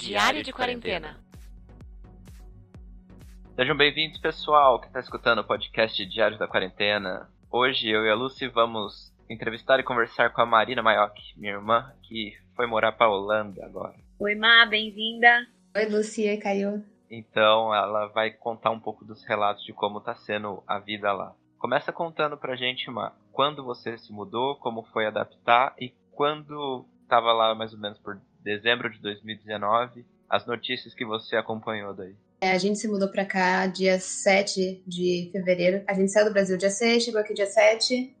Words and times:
Diário 0.00 0.42
de 0.42 0.50
Quarentena. 0.50 1.20
Sejam 3.54 3.76
bem-vindos, 3.76 4.18
pessoal, 4.18 4.80
que 4.80 4.86
está 4.86 4.98
escutando 4.98 5.40
o 5.40 5.44
podcast 5.44 6.06
Diário 6.06 6.38
da 6.38 6.48
Quarentena. 6.48 7.28
Hoje 7.50 7.90
eu 7.90 8.06
e 8.06 8.10
a 8.10 8.14
Lucy 8.14 8.48
vamos 8.48 9.12
entrevistar 9.28 9.78
e 9.78 9.82
conversar 9.82 10.32
com 10.32 10.40
a 10.40 10.46
Marina 10.46 10.82
Maioc, 10.82 11.14
minha 11.36 11.52
irmã, 11.52 11.92
que 12.02 12.32
foi 12.56 12.66
morar 12.66 12.92
para 12.92 13.10
Holanda 13.10 13.62
agora. 13.62 13.94
Oi, 14.18 14.34
Má, 14.34 14.64
bem-vinda. 14.64 15.46
Oi, 15.76 15.84
Lucia, 15.84 16.40
caiu. 16.40 16.82
Então 17.10 17.74
ela 17.74 18.06
vai 18.06 18.30
contar 18.30 18.70
um 18.70 18.80
pouco 18.80 19.04
dos 19.04 19.22
relatos 19.24 19.62
de 19.64 19.74
como 19.74 19.98
está 19.98 20.14
sendo 20.14 20.64
a 20.66 20.78
vida 20.78 21.12
lá. 21.12 21.34
Começa 21.58 21.92
contando 21.92 22.38
pra 22.38 22.56
gente, 22.56 22.90
Má, 22.90 23.12
quando 23.32 23.62
você 23.62 23.98
se 23.98 24.10
mudou, 24.14 24.56
como 24.56 24.82
foi 24.82 25.04
adaptar 25.04 25.74
e 25.78 25.92
quando 26.10 26.86
estava 27.02 27.34
lá 27.34 27.54
mais 27.54 27.74
ou 27.74 27.78
menos 27.78 27.98
por 27.98 28.18
dezembro 28.42 28.90
de 28.90 29.00
2019, 29.00 30.04
as 30.28 30.46
notícias 30.46 30.94
que 30.94 31.04
você 31.04 31.36
acompanhou 31.36 31.94
daí. 31.94 32.14
É, 32.40 32.52
a 32.52 32.58
gente 32.58 32.78
se 32.78 32.88
mudou 32.88 33.08
para 33.08 33.24
cá 33.24 33.66
dia 33.66 33.98
7 33.98 34.82
de 34.86 35.28
fevereiro. 35.32 35.84
A 35.86 35.92
gente 35.92 36.10
saiu 36.10 36.26
do 36.26 36.32
Brasil 36.32 36.56
dia 36.56 36.70
6, 36.70 37.04
chegou 37.04 37.20
aqui 37.20 37.34
dia 37.34 37.46
7. 37.46 38.14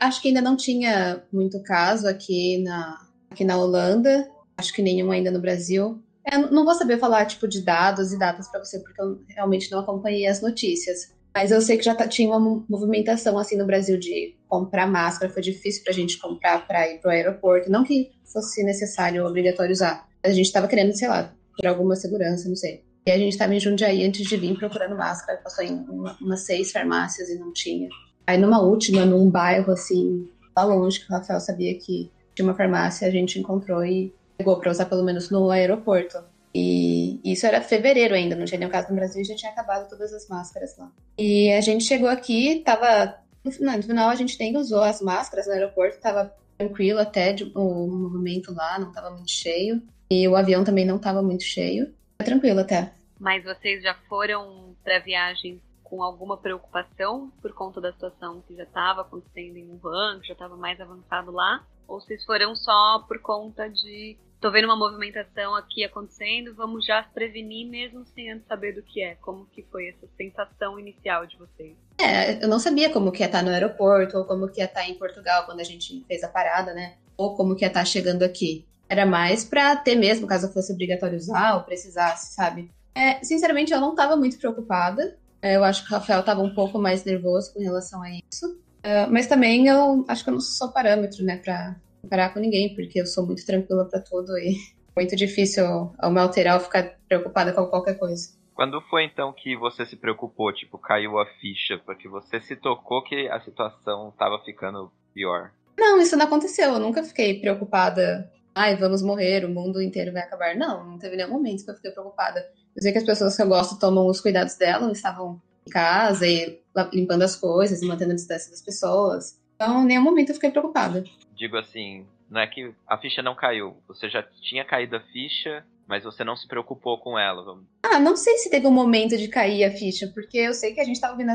Acho 0.00 0.22
que 0.22 0.28
ainda 0.28 0.40
não 0.40 0.56
tinha 0.56 1.22
muito 1.30 1.62
caso 1.62 2.08
aqui 2.08 2.62
na, 2.62 3.06
aqui 3.30 3.44
na 3.44 3.58
Holanda. 3.58 4.30
Acho 4.56 4.72
que 4.72 4.80
nenhum 4.80 5.10
ainda 5.10 5.30
no 5.30 5.40
Brasil. 5.40 6.02
Eu 6.32 6.50
não 6.50 6.64
vou 6.64 6.74
saber 6.74 6.98
falar 6.98 7.26
tipo 7.26 7.46
de 7.46 7.62
dados 7.62 8.12
e 8.12 8.18
datas 8.18 8.48
para 8.48 8.64
você, 8.64 8.80
porque 8.80 9.00
eu 9.00 9.20
realmente 9.28 9.70
não 9.70 9.80
acompanhei 9.80 10.26
as 10.26 10.40
notícias. 10.40 11.14
Mas 11.36 11.50
eu 11.50 11.60
sei 11.60 11.76
que 11.76 11.84
já 11.84 11.94
tá, 11.94 12.08
tinha 12.08 12.30
uma 12.30 12.64
movimentação 12.66 13.38
assim 13.38 13.58
no 13.58 13.66
Brasil 13.66 13.98
de 13.98 14.34
comprar 14.48 14.86
máscara. 14.86 15.30
Foi 15.30 15.42
difícil 15.42 15.82
para 15.84 15.92
a 15.92 15.94
gente 15.94 16.18
comprar 16.18 16.66
para 16.66 16.90
ir 16.90 16.98
para 16.98 17.10
o 17.10 17.12
aeroporto. 17.12 17.70
Não 17.70 17.84
que 17.84 18.10
fosse 18.24 18.64
necessário 18.64 19.22
ou 19.22 19.28
obrigatório 19.28 19.70
usar. 19.70 20.08
A 20.24 20.30
gente 20.30 20.46
estava 20.46 20.66
querendo, 20.66 20.96
sei 20.96 21.08
lá, 21.08 21.30
por 21.54 21.66
alguma 21.66 21.94
segurança, 21.94 22.48
não 22.48 22.56
sei. 22.56 22.82
E 23.06 23.10
a 23.10 23.18
gente 23.18 23.32
estava 23.32 23.54
em 23.54 23.60
Jundiaí 23.60 24.02
antes 24.06 24.26
de 24.26 24.34
vir 24.34 24.56
procurando 24.56 24.96
máscara. 24.96 25.38
Passou 25.44 25.62
em 25.62 25.74
uma, 25.74 26.16
umas 26.22 26.46
seis 26.46 26.72
farmácias 26.72 27.28
e 27.28 27.38
não 27.38 27.52
tinha. 27.52 27.90
Aí 28.26 28.38
numa 28.38 28.62
última, 28.62 29.04
num 29.04 29.28
bairro 29.28 29.70
assim, 29.72 30.26
lá 30.56 30.64
longe, 30.64 31.00
que 31.00 31.12
o 31.12 31.14
Rafael 31.14 31.38
sabia 31.38 31.78
que 31.78 32.10
tinha 32.34 32.48
uma 32.48 32.56
farmácia, 32.56 33.06
a 33.06 33.10
gente 33.10 33.38
encontrou 33.38 33.84
e 33.84 34.10
pegou 34.38 34.58
para 34.58 34.70
usar 34.70 34.86
pelo 34.86 35.04
menos 35.04 35.28
no 35.28 35.50
aeroporto. 35.50 36.16
E 36.58 37.20
isso 37.22 37.46
era 37.46 37.60
fevereiro 37.60 38.14
ainda, 38.14 38.34
não 38.34 38.46
tinha 38.46 38.58
nenhum 38.58 38.70
caso 38.70 38.88
no 38.88 38.94
Brasil, 38.94 39.22
já 39.22 39.36
tinha 39.36 39.52
acabado 39.52 39.90
todas 39.90 40.10
as 40.14 40.26
máscaras 40.26 40.74
lá. 40.78 40.90
E 41.18 41.52
a 41.52 41.60
gente 41.60 41.84
chegou 41.84 42.08
aqui, 42.08 42.62
tava. 42.64 43.18
No 43.44 43.52
final, 43.52 44.08
a 44.08 44.14
gente 44.14 44.38
nem 44.40 44.56
usou 44.56 44.82
as 44.82 45.02
máscaras 45.02 45.46
no 45.46 45.52
aeroporto, 45.52 46.00
tava 46.00 46.34
tranquilo 46.56 46.98
até 46.98 47.34
de, 47.34 47.44
o 47.54 47.86
movimento 47.86 48.54
lá, 48.54 48.78
não 48.78 48.90
tava 48.90 49.10
muito 49.10 49.30
cheio. 49.30 49.82
E 50.10 50.26
o 50.26 50.34
avião 50.34 50.64
também 50.64 50.86
não 50.86 50.98
tava 50.98 51.20
muito 51.20 51.44
cheio. 51.44 51.94
Foi 52.16 52.24
tranquilo 52.24 52.60
até. 52.60 52.90
Mas 53.20 53.44
vocês 53.44 53.82
já 53.82 53.94
foram 54.08 54.74
para 54.82 54.98
viagem 55.00 55.60
com 55.84 56.02
alguma 56.02 56.38
preocupação 56.38 57.30
por 57.42 57.52
conta 57.52 57.82
da 57.82 57.92
situação 57.92 58.42
que 58.48 58.56
já 58.56 58.62
estava 58.62 59.02
acontecendo 59.02 59.58
em 59.58 59.78
Wuhan, 59.84 60.20
que 60.20 60.28
já 60.28 60.32
estava 60.32 60.56
mais 60.56 60.80
avançado 60.80 61.30
lá? 61.30 61.62
Ou 61.86 62.00
vocês 62.00 62.24
foram 62.24 62.56
só 62.56 63.04
por 63.06 63.20
conta 63.20 63.68
de 63.68 64.16
tô 64.40 64.50
vendo 64.50 64.66
uma 64.66 64.76
movimentação 64.76 65.54
aqui 65.54 65.84
acontecendo, 65.84 66.54
vamos 66.54 66.84
já 66.84 67.02
prevenir 67.02 67.66
mesmo 67.66 68.04
sem 68.14 68.30
antes 68.30 68.46
saber 68.46 68.72
do 68.72 68.82
que 68.82 69.02
é. 69.02 69.14
Como 69.16 69.46
que 69.46 69.62
foi 69.70 69.88
essa 69.88 70.06
sensação 70.16 70.78
inicial 70.78 71.26
de 71.26 71.36
vocês? 71.36 71.74
É, 71.98 72.44
eu 72.44 72.48
não 72.48 72.58
sabia 72.58 72.90
como 72.90 73.10
que 73.10 73.22
ia 73.22 73.26
estar 73.26 73.42
no 73.42 73.50
aeroporto, 73.50 74.18
ou 74.18 74.24
como 74.24 74.48
que 74.48 74.60
ia 74.60 74.66
estar 74.66 74.88
em 74.88 74.94
Portugal 74.94 75.44
quando 75.46 75.60
a 75.60 75.64
gente 75.64 76.04
fez 76.06 76.22
a 76.22 76.28
parada, 76.28 76.74
né? 76.74 76.94
Ou 77.16 77.34
como 77.34 77.56
que 77.56 77.64
ia 77.64 77.68
estar 77.68 77.84
chegando 77.84 78.22
aqui. 78.22 78.66
Era 78.88 79.04
mais 79.04 79.44
pra 79.44 79.74
ter 79.74 79.96
mesmo, 79.96 80.26
caso 80.26 80.52
fosse 80.52 80.72
obrigatório 80.72 81.16
usar 81.16 81.56
ou 81.56 81.62
precisasse, 81.62 82.34
sabe? 82.34 82.70
É, 82.94 83.22
sinceramente, 83.24 83.72
eu 83.72 83.80
não 83.80 83.94
tava 83.94 84.16
muito 84.16 84.38
preocupada. 84.38 85.16
É, 85.42 85.56
eu 85.56 85.64
acho 85.64 85.82
que 85.84 85.92
o 85.92 85.96
Rafael 85.96 86.22
tava 86.22 86.42
um 86.42 86.54
pouco 86.54 86.78
mais 86.78 87.04
nervoso 87.04 87.52
com 87.52 87.60
relação 87.60 88.02
a 88.02 88.10
isso. 88.10 88.58
Uh, 88.86 89.10
mas 89.10 89.26
também 89.26 89.66
eu 89.66 90.04
acho 90.06 90.22
que 90.22 90.30
eu 90.30 90.34
não 90.34 90.40
sou 90.40 90.70
parâmetro, 90.70 91.24
né, 91.24 91.38
pra, 91.38 91.74
comparar 92.06 92.32
com 92.32 92.38
ninguém, 92.38 92.74
porque 92.74 93.00
eu 93.00 93.06
sou 93.06 93.26
muito 93.26 93.44
tranquila 93.44 93.84
para 93.84 94.00
tudo 94.00 94.38
e 94.38 94.54
muito 94.96 95.14
difícil 95.16 95.92
ao 95.98 96.10
me 96.10 96.20
alterar 96.20 96.54
ou 96.54 96.60
ficar 96.60 96.96
preocupada 97.08 97.52
com 97.52 97.66
qualquer 97.66 97.98
coisa. 97.98 98.34
Quando 98.54 98.80
foi 98.82 99.04
então 99.04 99.34
que 99.34 99.54
você 99.54 99.84
se 99.84 99.96
preocupou, 99.96 100.50
tipo, 100.52 100.78
caiu 100.78 101.18
a 101.18 101.26
ficha, 101.26 101.78
porque 101.84 102.08
você 102.08 102.40
se 102.40 102.56
tocou 102.56 103.02
que 103.02 103.28
a 103.28 103.38
situação 103.40 104.08
estava 104.08 104.42
ficando 104.42 104.90
pior? 105.12 105.50
Não, 105.78 106.00
isso 106.00 106.16
não 106.16 106.24
aconteceu. 106.24 106.72
Eu 106.72 106.80
nunca 106.80 107.02
fiquei 107.02 107.38
preocupada. 107.38 108.32
Ai, 108.54 108.74
vamos 108.76 109.02
morrer, 109.02 109.44
o 109.44 109.50
mundo 109.50 109.82
inteiro 109.82 110.10
vai 110.10 110.22
acabar. 110.22 110.56
Não, 110.56 110.82
não 110.82 110.98
teve 110.98 111.16
nenhum 111.16 111.32
momento 111.32 111.66
que 111.66 111.70
eu 111.70 111.74
fiquei 111.74 111.90
preocupada. 111.90 112.46
Eu 112.74 112.82
sei 112.82 112.92
que 112.92 112.98
as 112.98 113.04
pessoas 113.04 113.36
que 113.36 113.42
eu 113.42 113.48
gosto 113.48 113.78
tomam 113.78 114.06
os 114.06 114.22
cuidados 114.22 114.56
delas, 114.56 114.96
estavam 114.96 115.38
em 115.66 115.70
casa 115.70 116.26
e 116.26 116.58
limpando 116.94 117.22
as 117.22 117.36
coisas 117.36 117.82
mantendo 117.82 118.12
a 118.12 118.14
distância 118.14 118.50
das 118.50 118.62
pessoas. 118.62 119.38
Então, 119.56 119.82
em 119.82 119.86
nenhum 119.86 120.02
momento 120.02 120.28
eu 120.28 120.34
fiquei 120.34 120.50
preocupada. 120.50 121.02
Digo 121.34 121.56
assim, 121.56 122.06
não 122.30 122.40
é 122.40 122.46
que 122.46 122.72
a 122.86 122.98
ficha 122.98 123.22
não 123.22 123.34
caiu. 123.34 123.76
Você 123.88 124.08
já 124.08 124.22
tinha 124.22 124.64
caído 124.64 124.96
a 124.96 125.00
ficha, 125.00 125.64
mas 125.86 126.04
você 126.04 126.22
não 126.22 126.36
se 126.36 126.46
preocupou 126.46 126.98
com 126.98 127.18
ela. 127.18 127.42
Vamos... 127.42 127.64
Ah, 127.82 127.98
não 127.98 128.16
sei 128.16 128.36
se 128.38 128.50
teve 128.50 128.66
um 128.66 128.72
momento 128.72 129.16
de 129.16 129.28
cair 129.28 129.64
a 129.64 129.70
ficha, 129.70 130.10
porque 130.14 130.38
eu 130.38 130.52
sei 130.52 130.74
que 130.74 130.80
a 130.80 130.84
gente 130.84 130.96
estava 130.96 131.14
ouvindo. 131.14 131.32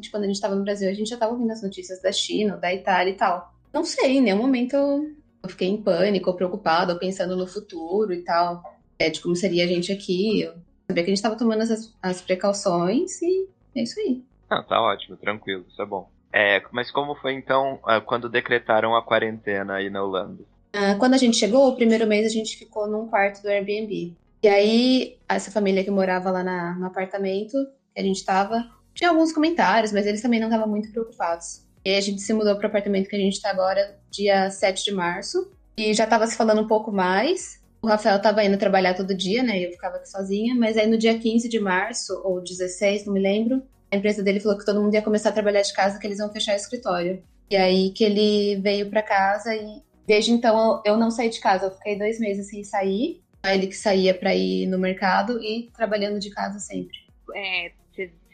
De 0.00 0.10
quando 0.10 0.24
a 0.24 0.26
gente 0.26 0.36
estava 0.36 0.54
no 0.54 0.62
Brasil, 0.62 0.88
a 0.88 0.92
gente 0.92 1.08
já 1.08 1.16
estava 1.16 1.32
ouvindo 1.32 1.50
as 1.50 1.62
notícias 1.62 2.00
da 2.00 2.12
China, 2.12 2.56
da 2.56 2.72
Itália 2.72 3.12
e 3.12 3.16
tal. 3.16 3.52
Não 3.72 3.84
sei, 3.84 4.18
em 4.18 4.20
nenhum 4.20 4.38
momento 4.38 4.76
eu 4.76 5.48
fiquei 5.48 5.68
em 5.68 5.82
pânico, 5.82 6.30
ou 6.30 6.36
preocupada, 6.36 6.92
ou 6.92 6.98
pensando 6.98 7.36
no 7.36 7.46
futuro 7.46 8.12
e 8.12 8.22
tal. 8.22 8.62
É, 8.98 9.10
de 9.10 9.20
como 9.20 9.34
seria 9.34 9.64
a 9.64 9.66
gente 9.66 9.92
aqui. 9.92 10.42
Eu 10.42 10.54
sabia 10.86 11.02
que 11.02 11.10
a 11.10 11.12
gente 11.12 11.16
estava 11.16 11.36
tomando 11.36 11.62
as, 11.62 11.94
as 12.00 12.20
precauções 12.20 13.20
e 13.20 13.48
é 13.74 13.82
isso 13.82 13.98
aí. 13.98 14.22
Ah, 14.48 14.62
tá 14.62 14.80
ótimo, 14.80 15.16
tranquilo, 15.16 15.64
isso 15.68 15.82
é 15.82 15.86
bom. 15.86 16.08
É, 16.36 16.60
mas 16.72 16.90
como 16.90 17.14
foi 17.14 17.34
então 17.34 17.78
ah, 17.84 18.00
quando 18.00 18.28
decretaram 18.28 18.96
a 18.96 19.02
quarentena 19.04 19.74
aí 19.74 19.88
na 19.88 20.02
Holanda? 20.02 20.42
Ah, 20.72 20.96
quando 20.98 21.14
a 21.14 21.16
gente 21.16 21.36
chegou, 21.36 21.68
o 21.68 21.76
primeiro 21.76 22.08
mês 22.08 22.26
a 22.26 22.28
gente 22.28 22.56
ficou 22.56 22.88
num 22.88 23.06
quarto 23.06 23.40
do 23.40 23.48
Airbnb. 23.48 24.12
E 24.42 24.48
aí, 24.48 25.16
essa 25.28 25.52
família 25.52 25.84
que 25.84 25.92
morava 25.92 26.32
lá 26.32 26.42
na, 26.42 26.74
no 26.74 26.86
apartamento 26.86 27.56
que 27.94 28.00
a 28.00 28.02
gente 28.02 28.16
estava, 28.16 28.68
tinha 28.92 29.10
alguns 29.10 29.32
comentários, 29.32 29.92
mas 29.92 30.06
eles 30.06 30.20
também 30.20 30.40
não 30.40 30.48
estavam 30.48 30.68
muito 30.68 30.90
preocupados. 30.90 31.62
E 31.84 31.90
aí 31.90 31.96
a 31.96 32.00
gente 32.00 32.20
se 32.20 32.32
mudou 32.32 32.56
para 32.56 32.64
o 32.64 32.68
apartamento 32.68 33.08
que 33.08 33.14
a 33.14 33.20
gente 33.20 33.34
está 33.34 33.50
agora, 33.50 33.96
dia 34.10 34.50
7 34.50 34.84
de 34.84 34.92
março. 34.92 35.52
E 35.76 35.94
já 35.94 36.02
estava 36.02 36.26
se 36.26 36.36
falando 36.36 36.62
um 36.62 36.66
pouco 36.66 36.90
mais. 36.90 37.62
O 37.80 37.86
Rafael 37.86 38.16
estava 38.16 38.42
indo 38.42 38.58
trabalhar 38.58 38.94
todo 38.94 39.14
dia, 39.14 39.42
né? 39.44 39.64
Eu 39.64 39.70
ficava 39.70 39.96
aqui 39.96 40.08
sozinha. 40.08 40.52
Mas 40.56 40.76
aí 40.76 40.88
no 40.88 40.98
dia 40.98 41.16
15 41.16 41.48
de 41.48 41.60
março, 41.60 42.20
ou 42.24 42.40
16, 42.40 43.06
não 43.06 43.12
me 43.12 43.20
lembro, 43.20 43.62
a 43.94 43.96
empresa 43.96 44.22
dele 44.22 44.40
falou 44.40 44.58
que 44.58 44.66
todo 44.66 44.82
mundo 44.82 44.94
ia 44.94 45.02
começar 45.02 45.30
a 45.30 45.32
trabalhar 45.32 45.62
de 45.62 45.72
casa, 45.72 45.98
que 45.98 46.06
eles 46.06 46.18
iam 46.18 46.32
fechar 46.32 46.52
o 46.52 46.56
escritório. 46.56 47.22
E 47.50 47.56
aí 47.56 47.90
que 47.90 48.04
ele 48.04 48.60
veio 48.60 48.90
para 48.90 49.02
casa 49.02 49.54
e 49.54 49.82
desde 50.06 50.32
então 50.32 50.82
eu 50.84 50.96
não 50.96 51.10
saí 51.10 51.30
de 51.30 51.40
casa. 51.40 51.66
Eu 51.66 51.70
fiquei 51.70 51.98
dois 51.98 52.18
meses 52.18 52.48
sem 52.48 52.64
sair. 52.64 53.22
Ele 53.44 53.66
que 53.66 53.76
saía 53.76 54.14
para 54.14 54.34
ir 54.34 54.66
no 54.66 54.78
mercado 54.78 55.42
e 55.42 55.70
trabalhando 55.76 56.18
de 56.18 56.30
casa 56.30 56.58
sempre. 56.58 56.96
É, 57.34 57.72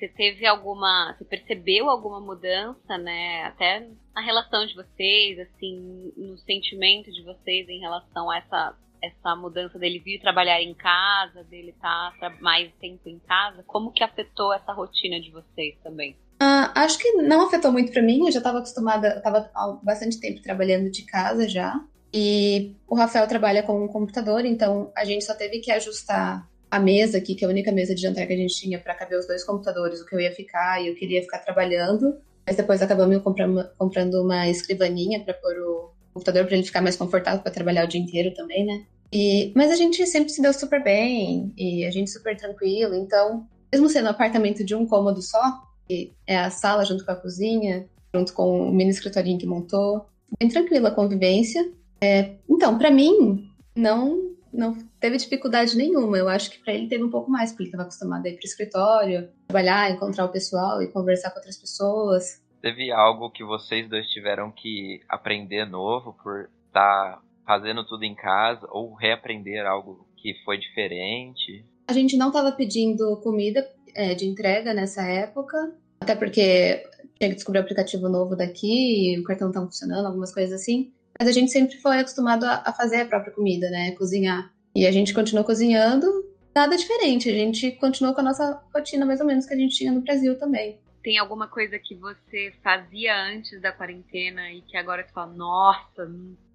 você 0.00 0.09
teve 0.09 0.47
alguma, 0.47 1.15
você 1.19 1.25
percebeu 1.25 1.91
alguma 1.91 2.20
mudança, 2.20 2.97
né? 2.97 3.44
Até 3.44 3.87
na 4.15 4.22
relação 4.22 4.65
de 4.66 4.75
vocês, 4.75 5.38
assim, 5.41 6.12
no 6.16 6.38
sentimento 6.38 7.12
de 7.12 7.22
vocês 7.22 7.69
em 7.69 7.81
relação 7.81 8.31
a 8.31 8.38
essa 8.38 8.75
essa 9.03 9.37
mudança 9.37 9.78
dele 9.78 9.99
vir 9.99 10.21
trabalhar 10.21 10.61
em 10.62 10.75
casa, 10.75 11.44
dele 11.44 11.71
estar 11.71 12.15
tá 12.19 12.34
mais 12.41 12.71
tempo 12.81 13.09
em 13.09 13.19
casa, 13.21 13.62
como 13.66 13.93
que 13.93 14.05
afetou 14.05 14.53
essa 14.53 14.72
rotina 14.72 15.21
de 15.21 15.31
vocês 15.31 15.77
também? 15.83 16.16
Uh, 16.43 16.72
acho 16.75 16.99
que 16.99 17.12
não 17.12 17.47
afetou 17.47 17.71
muito 17.71 17.93
para 17.93 18.03
mim, 18.03 18.27
eu 18.27 18.33
já 18.33 18.38
estava 18.38 18.59
acostumada, 18.59 19.16
estava 19.16 19.50
há 19.55 19.78
bastante 19.83 20.19
tempo 20.19 20.41
trabalhando 20.41 20.91
de 20.91 21.03
casa 21.03 21.49
já. 21.49 21.78
E 22.12 22.75
o 22.88 22.94
Rafael 22.94 23.27
trabalha 23.28 23.62
com 23.62 23.84
um 23.84 23.88
computador, 23.88 24.44
então 24.44 24.91
a 24.97 25.05
gente 25.05 25.25
só 25.25 25.35
teve 25.35 25.61
que 25.61 25.70
ajustar 25.70 26.49
a 26.70 26.79
mesa 26.79 27.19
aqui, 27.19 27.35
que 27.35 27.44
é 27.44 27.49
a 27.49 27.50
única 27.50 27.73
mesa 27.73 27.94
de 27.94 28.00
jantar 28.00 28.26
que 28.26 28.32
a 28.32 28.37
gente 28.37 28.55
tinha 28.55 28.79
para 28.79 28.94
caber 28.94 29.19
os 29.19 29.26
dois 29.26 29.44
computadores, 29.44 30.00
o 30.00 30.06
que 30.06 30.14
eu 30.14 30.20
ia 30.20 30.32
ficar 30.32 30.82
e 30.82 30.88
eu 30.88 30.94
queria 30.94 31.20
ficar 31.20 31.38
trabalhando. 31.38 32.17
Mas 32.47 32.56
depois 32.56 32.81
acabamos 32.81 33.23
comprando, 33.23 34.23
uma 34.23 34.49
escrivaninha 34.49 35.23
para 35.23 35.35
pôr 35.35 35.56
o 35.58 35.91
computador 36.12 36.47
para 36.47 36.55
ele 36.57 36.65
ficar 36.65 36.81
mais 36.81 36.97
confortável 36.97 37.43
para 37.43 37.53
trabalhar 37.53 37.85
o 37.85 37.89
dia 37.89 38.01
inteiro 38.01 38.35
também, 38.35 38.65
né? 38.65 38.85
E, 39.12 39.53
mas 39.57 39.71
a 39.71 39.77
gente 39.77 40.07
sempre 40.07 40.31
se 40.31 40.41
deu 40.41 40.53
super 40.53 40.83
bem 40.83 41.53
e 41.57 41.85
a 41.85 41.91
gente 41.91 42.11
super 42.11 42.37
tranquilo. 42.37 42.95
Então, 42.95 43.47
mesmo 43.73 43.89
sendo 43.89 44.07
um 44.07 44.11
apartamento 44.11 44.65
de 44.65 44.75
um 44.75 44.87
cômodo 44.87 45.21
só, 45.21 45.62
que 45.89 46.12
é 46.27 46.39
a 46.39 46.51
sala 46.51 46.85
junto 46.85 47.05
com 47.05 47.11
a 47.11 47.17
cozinha, 47.17 47.89
junto 48.15 48.33
com 48.33 48.69
o 48.69 48.73
mini 48.73 48.91
escritorinho 48.91 49.39
que 49.39 49.47
montou, 49.47 50.07
bem 50.39 50.49
tranquila 50.49 50.89
a 50.89 50.95
convivência. 50.95 51.73
É, 52.01 52.37
então, 52.49 52.79
para 52.79 52.91
mim, 52.91 53.49
não 53.75 54.31
não 54.53 54.77
teve 54.99 55.17
dificuldade 55.17 55.77
nenhuma. 55.77 56.19
Eu 56.19 56.29
acho 56.29 56.51
que 56.51 56.59
para 56.59 56.75
ele 56.75 56.89
teve 56.89 57.05
um 57.05 57.11
pouco 57.11 57.31
mais, 57.31 57.51
porque 57.51 57.62
ele 57.62 57.69
estava 57.69 57.85
acostumado 57.85 58.27
a 58.27 58.29
ir 58.29 58.35
para 58.35 58.43
o 58.43 58.49
escritório, 58.49 59.29
trabalhar, 59.47 59.91
encontrar 59.91 60.25
o 60.25 60.33
pessoal 60.33 60.83
e 60.83 60.89
conversar 60.89 61.31
com 61.31 61.37
outras 61.37 61.57
pessoas. 61.57 62.43
Teve 62.62 62.93
algo 62.93 63.31
que 63.31 63.43
vocês 63.43 63.89
dois 63.89 64.09
tiveram 64.09 64.51
que 64.51 65.01
aprender 65.09 65.65
novo 65.65 66.15
por 66.23 66.51
estar 66.67 67.17
tá 67.17 67.23
fazendo 67.47 67.85
tudo 67.85 68.05
em 68.05 68.15
casa 68.15 68.67
ou 68.71 68.95
reaprender 68.95 69.67
algo 69.67 70.07
que 70.17 70.35
foi 70.45 70.59
diferente? 70.59 71.65
A 71.89 71.93
gente 71.93 72.17
não 72.17 72.29
estava 72.29 72.53
pedindo 72.53 73.17
comida 73.23 73.67
é, 73.95 74.15
de 74.15 74.27
entrega 74.27 74.75
nessa 74.75 75.03
época, 75.03 75.75
até 76.01 76.15
porque 76.15 76.83
tinha 77.19 77.31
que 77.31 77.35
descobrir 77.35 77.61
o 77.61 77.62
aplicativo 77.62 78.09
novo 78.09 78.37
daqui, 78.37 79.19
o 79.19 79.25
cartão 79.25 79.49
não 79.49 79.55
tá 79.55 79.61
funcionando, 79.61 80.07
algumas 80.07 80.33
coisas 80.33 80.61
assim. 80.61 80.93
Mas 81.19 81.29
a 81.29 81.33
gente 81.33 81.51
sempre 81.51 81.77
foi 81.79 81.99
acostumado 81.99 82.45
a, 82.45 82.62
a 82.65 82.73
fazer 82.73 83.01
a 83.03 83.07
própria 83.07 83.33
comida, 83.33 83.69
né? 83.71 83.93
Cozinhar. 83.93 84.53
E 84.75 84.87
a 84.87 84.93
gente 84.93 85.12
continuou 85.12 85.45
cozinhando, 85.45 86.07
nada 86.55 86.77
diferente. 86.77 87.29
A 87.29 87.35
gente 87.35 87.73
continuou 87.73 88.15
com 88.15 88.21
a 88.21 88.25
nossa 88.25 88.62
rotina 88.75 89.05
mais 89.05 89.21
ou 89.21 89.27
menos 89.27 89.47
que 89.47 89.55
a 89.55 89.57
gente 89.57 89.77
tinha 89.77 89.93
no 89.93 90.01
Brasil 90.01 90.39
também. 90.39 90.79
Tem 91.02 91.19
alguma 91.19 91.49
coisa 91.49 91.79
que 91.79 91.94
você 91.94 92.55
fazia 92.62 93.17
antes 93.17 93.61
da 93.61 93.73
quarentena 93.73 94.50
e 94.52 94.61
que 94.62 94.76
agora 94.76 95.02
você 95.02 95.12
fala, 95.12 95.32
nossa, 95.32 96.06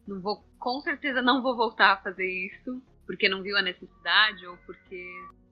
não 0.08 0.22
vou, 0.22 0.44
com 0.60 0.80
certeza 0.82 1.22
não 1.22 1.42
vou 1.42 1.56
voltar 1.56 1.94
a 1.94 1.98
fazer 1.98 2.28
isso, 2.28 2.82
porque 3.06 3.30
não 3.30 3.42
viu 3.42 3.58
a 3.58 3.62
necessidade 3.62 4.46
ou 4.46 4.58
porque 4.66 5.04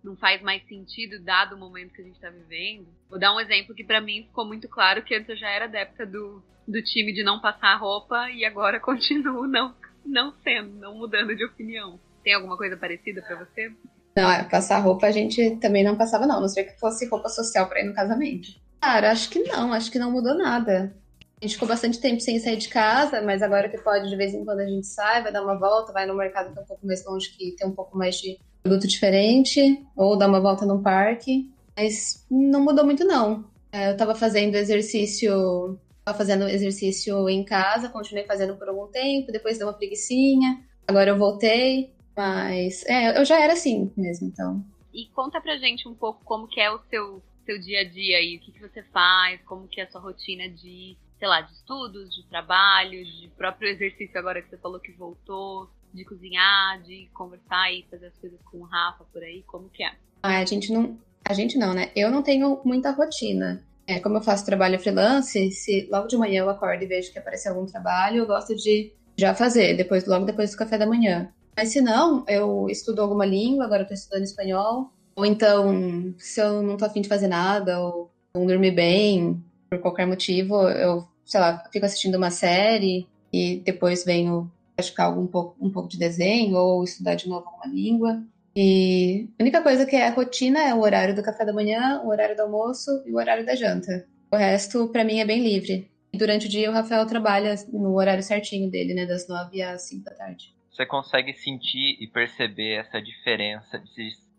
não 0.04 0.16
faz 0.18 0.42
mais 0.42 0.64
sentido 0.68 1.24
dado 1.24 1.56
o 1.56 1.60
momento 1.60 1.94
que 1.94 2.02
a 2.02 2.06
gente 2.06 2.16
está 2.16 2.30
vivendo. 2.30 2.88
Vou 3.10 3.20
dar 3.20 3.34
um 3.34 3.40
exemplo 3.40 3.74
que 3.74 3.84
para 3.84 4.02
mim 4.02 4.26
ficou 4.28 4.46
muito 4.46 4.68
claro 4.68 5.04
que 5.04 5.16
antes 5.16 5.30
eu 5.30 5.38
já 5.38 5.50
era 5.50 5.66
adepta 5.66 6.06
do, 6.06 6.44
do 6.68 6.82
time 6.84 7.14
de 7.14 7.24
não 7.24 7.40
passar 7.40 7.76
roupa 7.78 8.30
e 8.30 8.46
agora 8.46 8.80
continuo 8.82 9.48
não, 9.48 9.74
não 10.06 10.34
sendo, 10.44 10.76
não 10.80 10.98
mudando 10.98 11.36
de 11.36 11.46
opinião. 11.46 12.00
Tem 12.24 12.34
alguma 12.34 12.58
coisa 12.58 12.78
parecida 12.78 13.22
para 13.22 13.38
você? 13.38 13.72
Não, 14.16 14.30
é, 14.30 14.44
passar 14.44 14.80
roupa 14.80 15.08
a 15.08 15.12
gente 15.12 15.58
também 15.58 15.84
não 15.84 15.98
passava, 15.98 16.28
não. 16.28 16.40
Não 16.40 16.48
sei 16.48 16.66
que 16.66 16.80
fosse 16.80 17.08
roupa 17.08 17.30
social 17.30 17.68
para 17.68 17.82
ir 17.82 17.86
no 17.86 17.96
casamento. 17.96 18.50
Cara, 18.84 19.12
acho 19.12 19.30
que 19.30 19.40
não, 19.40 19.72
acho 19.72 19.90
que 19.90 19.98
não 19.98 20.12
mudou 20.12 20.36
nada. 20.38 20.94
A 21.42 21.46
gente 21.46 21.54
ficou 21.54 21.70
bastante 21.70 22.02
tempo 22.02 22.20
sem 22.20 22.38
sair 22.38 22.58
de 22.58 22.68
casa, 22.68 23.22
mas 23.22 23.42
agora 23.42 23.70
que 23.70 23.78
pode, 23.78 24.10
de 24.10 24.16
vez 24.18 24.34
em 24.34 24.44
quando 24.44 24.60
a 24.60 24.68
gente 24.68 24.86
sai, 24.86 25.24
vai 25.24 25.32
dar 25.32 25.42
uma 25.42 25.58
volta, 25.58 25.94
vai 25.94 26.06
no 26.06 26.14
mercado 26.14 26.52
que 26.52 26.60
é 26.60 26.62
um 26.62 26.66
pouco 26.66 26.86
mais 26.86 27.06
longe, 27.06 27.30
que 27.30 27.52
tem 27.52 27.66
um 27.66 27.72
pouco 27.72 27.98
mais 27.98 28.18
de 28.18 28.38
produto 28.62 28.86
diferente, 28.86 29.82
ou 29.96 30.18
dar 30.18 30.28
uma 30.28 30.42
volta 30.42 30.66
num 30.66 30.84
parque. 30.84 31.50
Mas 31.78 32.28
não 32.30 32.60
mudou 32.60 32.84
muito, 32.84 33.06
não. 33.06 33.46
É, 33.72 33.92
eu 33.92 33.96
tava 33.96 34.16
fazendo 34.16 34.56
exercício, 34.56 35.80
tava 36.04 36.18
fazendo 36.18 36.46
exercício 36.50 37.30
em 37.30 37.46
casa, 37.46 37.88
continuei 37.88 38.26
fazendo 38.26 38.58
por 38.58 38.68
algum 38.68 38.88
tempo, 38.88 39.32
depois 39.32 39.58
deu 39.58 39.68
uma 39.68 39.74
preguiçinha, 39.74 40.62
agora 40.86 41.12
eu 41.12 41.18
voltei, 41.18 41.94
mas 42.18 42.86
é, 42.86 43.18
eu 43.18 43.24
já 43.24 43.40
era 43.42 43.54
assim 43.54 43.90
mesmo, 43.96 44.28
então. 44.28 44.62
E 44.94 45.08
conta 45.16 45.40
pra 45.40 45.58
gente 45.58 45.88
um 45.88 45.96
pouco 45.96 46.22
como 46.26 46.48
que 46.50 46.60
é 46.60 46.70
o 46.70 46.80
seu, 46.90 47.24
seu 47.46 47.60
dia 47.60 47.82
a 47.82 47.84
dia 47.84 48.18
aí, 48.18 48.38
o 48.38 48.40
que, 48.40 48.52
que 48.52 48.60
você 48.60 48.84
faz, 48.84 49.42
como 49.44 49.68
que 49.68 49.80
é 49.80 49.84
a 49.84 49.92
sua 49.92 50.02
rotina 50.02 50.50
de, 50.50 50.98
sei 51.20 51.28
lá, 51.28 51.42
de 51.42 51.54
estudos, 51.54 52.16
de 52.16 52.24
trabalho, 52.28 53.04
de 53.04 53.30
próprio 53.38 53.70
exercício 53.70 54.18
agora 54.18 54.42
que 54.42 54.50
você 54.50 54.58
falou 54.58 54.80
que 54.80 54.92
voltou, 54.92 55.70
de 55.94 56.04
cozinhar, 56.04 56.82
de 56.82 57.10
conversar 57.14 57.72
e 57.72 57.86
fazer 57.90 58.08
as 58.08 58.18
coisas 58.18 58.40
com 58.44 58.58
o 58.58 58.64
Rafa 58.64 59.04
por 59.06 59.24
aí, 59.24 59.44
como 59.44 59.70
que 59.70 59.84
é? 59.84 59.94
A 60.24 60.44
gente 60.46 60.72
não. 60.72 60.98
A 61.26 61.34
gente 61.34 61.58
não, 61.58 61.74
né? 61.74 61.90
Eu 61.96 62.12
não 62.12 62.22
tenho 62.22 62.60
muita 62.66 62.92
rotina. 62.92 63.64
É, 63.88 64.00
como 64.00 64.18
eu 64.18 64.22
faço 64.22 64.46
trabalho 64.46 64.80
freelance, 64.80 65.52
se 65.52 65.88
logo 65.92 66.08
de 66.08 66.18
manhã 66.18 66.42
eu 66.42 66.50
acordo 66.50 66.84
e 66.84 66.88
vejo 66.88 67.12
que 67.12 67.20
apareceu 67.20 67.54
algum 67.54 67.66
trabalho, 67.66 68.18
eu 68.18 68.26
gosto 68.26 68.56
de 68.56 68.94
já 69.18 69.34
fazer, 69.36 69.76
depois, 69.76 70.06
logo 70.06 70.26
depois 70.26 70.52
do 70.52 70.58
café 70.58 70.78
da 70.78 70.86
manhã. 70.86 71.32
Mas 71.56 71.70
se 71.70 71.82
não, 71.82 72.26
eu 72.28 72.68
estudo 72.70 73.02
alguma 73.02 73.26
língua, 73.26 73.66
agora 73.66 73.84
eu 73.84 73.88
tô 73.88 73.94
estudando 73.94 74.24
espanhol. 74.24 74.92
Ou 75.16 75.26
então, 75.26 76.14
se 76.18 76.42
eu 76.42 76.62
não 76.62 76.78
tô 76.78 76.86
afim 76.86 77.02
de 77.02 77.10
fazer 77.10 77.28
nada, 77.28 77.80
ou 77.80 78.12
não 78.36 78.46
dormir 78.46 78.72
bem, 78.72 79.42
por 79.70 79.80
qualquer 79.80 80.08
motivo, 80.08 80.68
eu, 80.70 81.08
sei 81.26 81.40
lá, 81.40 81.64
fico 81.72 81.86
assistindo 81.86 82.16
uma 82.16 82.32
série 82.32 83.08
e 83.32 83.62
depois 83.66 84.04
venho 84.04 84.52
praticar 84.76 85.08
algum 85.08 85.28
pouco, 85.28 85.56
um 85.60 85.70
pouco 85.70 85.90
de 85.90 85.98
desenho 85.98 86.56
ou 86.56 86.84
estudar 86.84 87.16
de 87.16 87.28
novo 87.28 87.48
uma 87.56 87.72
língua. 87.72 88.24
E 88.56 89.28
a 89.40 89.44
única 89.44 89.62
coisa 89.62 89.86
que 89.86 89.96
é 89.96 90.10
rotina 90.10 90.60
é 90.60 90.74
o 90.74 90.82
horário 90.82 91.16
do 91.16 91.24
café 91.24 91.44
da 91.44 91.54
manhã, 91.54 92.02
o 92.04 92.10
horário 92.10 92.36
do 92.36 92.44
almoço 92.44 93.04
e 93.06 93.12
o 93.12 93.18
horário 93.18 93.46
da 93.46 93.56
janta. 93.56 94.06
O 94.32 94.36
resto, 94.36 94.88
para 94.90 95.04
mim, 95.04 95.20
é 95.20 95.26
bem 95.26 95.42
livre. 95.42 95.92
E 96.12 96.18
durante 96.18 96.46
o 96.46 96.50
dia, 96.50 96.70
o 96.70 96.74
Rafael 96.74 97.06
trabalha 97.08 97.56
no 97.72 97.96
horário 97.96 98.22
certinho 98.22 98.70
dele, 98.70 98.94
né? 98.94 99.06
Das 99.06 99.28
nove 99.28 99.62
às 99.64 99.84
cinco 99.84 100.06
da 100.06 100.12
tarde. 100.12 100.54
Você 100.72 100.86
consegue 100.86 101.34
sentir 101.34 101.98
e 102.00 102.08
perceber 102.08 102.80
essa 102.80 103.02
diferença 103.02 103.80
de 103.80 103.92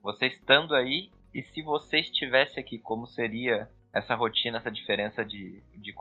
você 0.05 0.27
estando 0.27 0.75
aí 0.75 1.09
e 1.35 1.43
se 1.43 1.63
você 1.63 2.01
estivesse 2.01 2.61
aqui, 2.61 2.79
como 2.79 3.07
seria 3.07 3.67
essa 3.93 4.15
rotina, 4.15 4.59
essa 4.59 4.71
diferença 4.71 5.25
de, 5.25 5.63
de, 5.77 5.95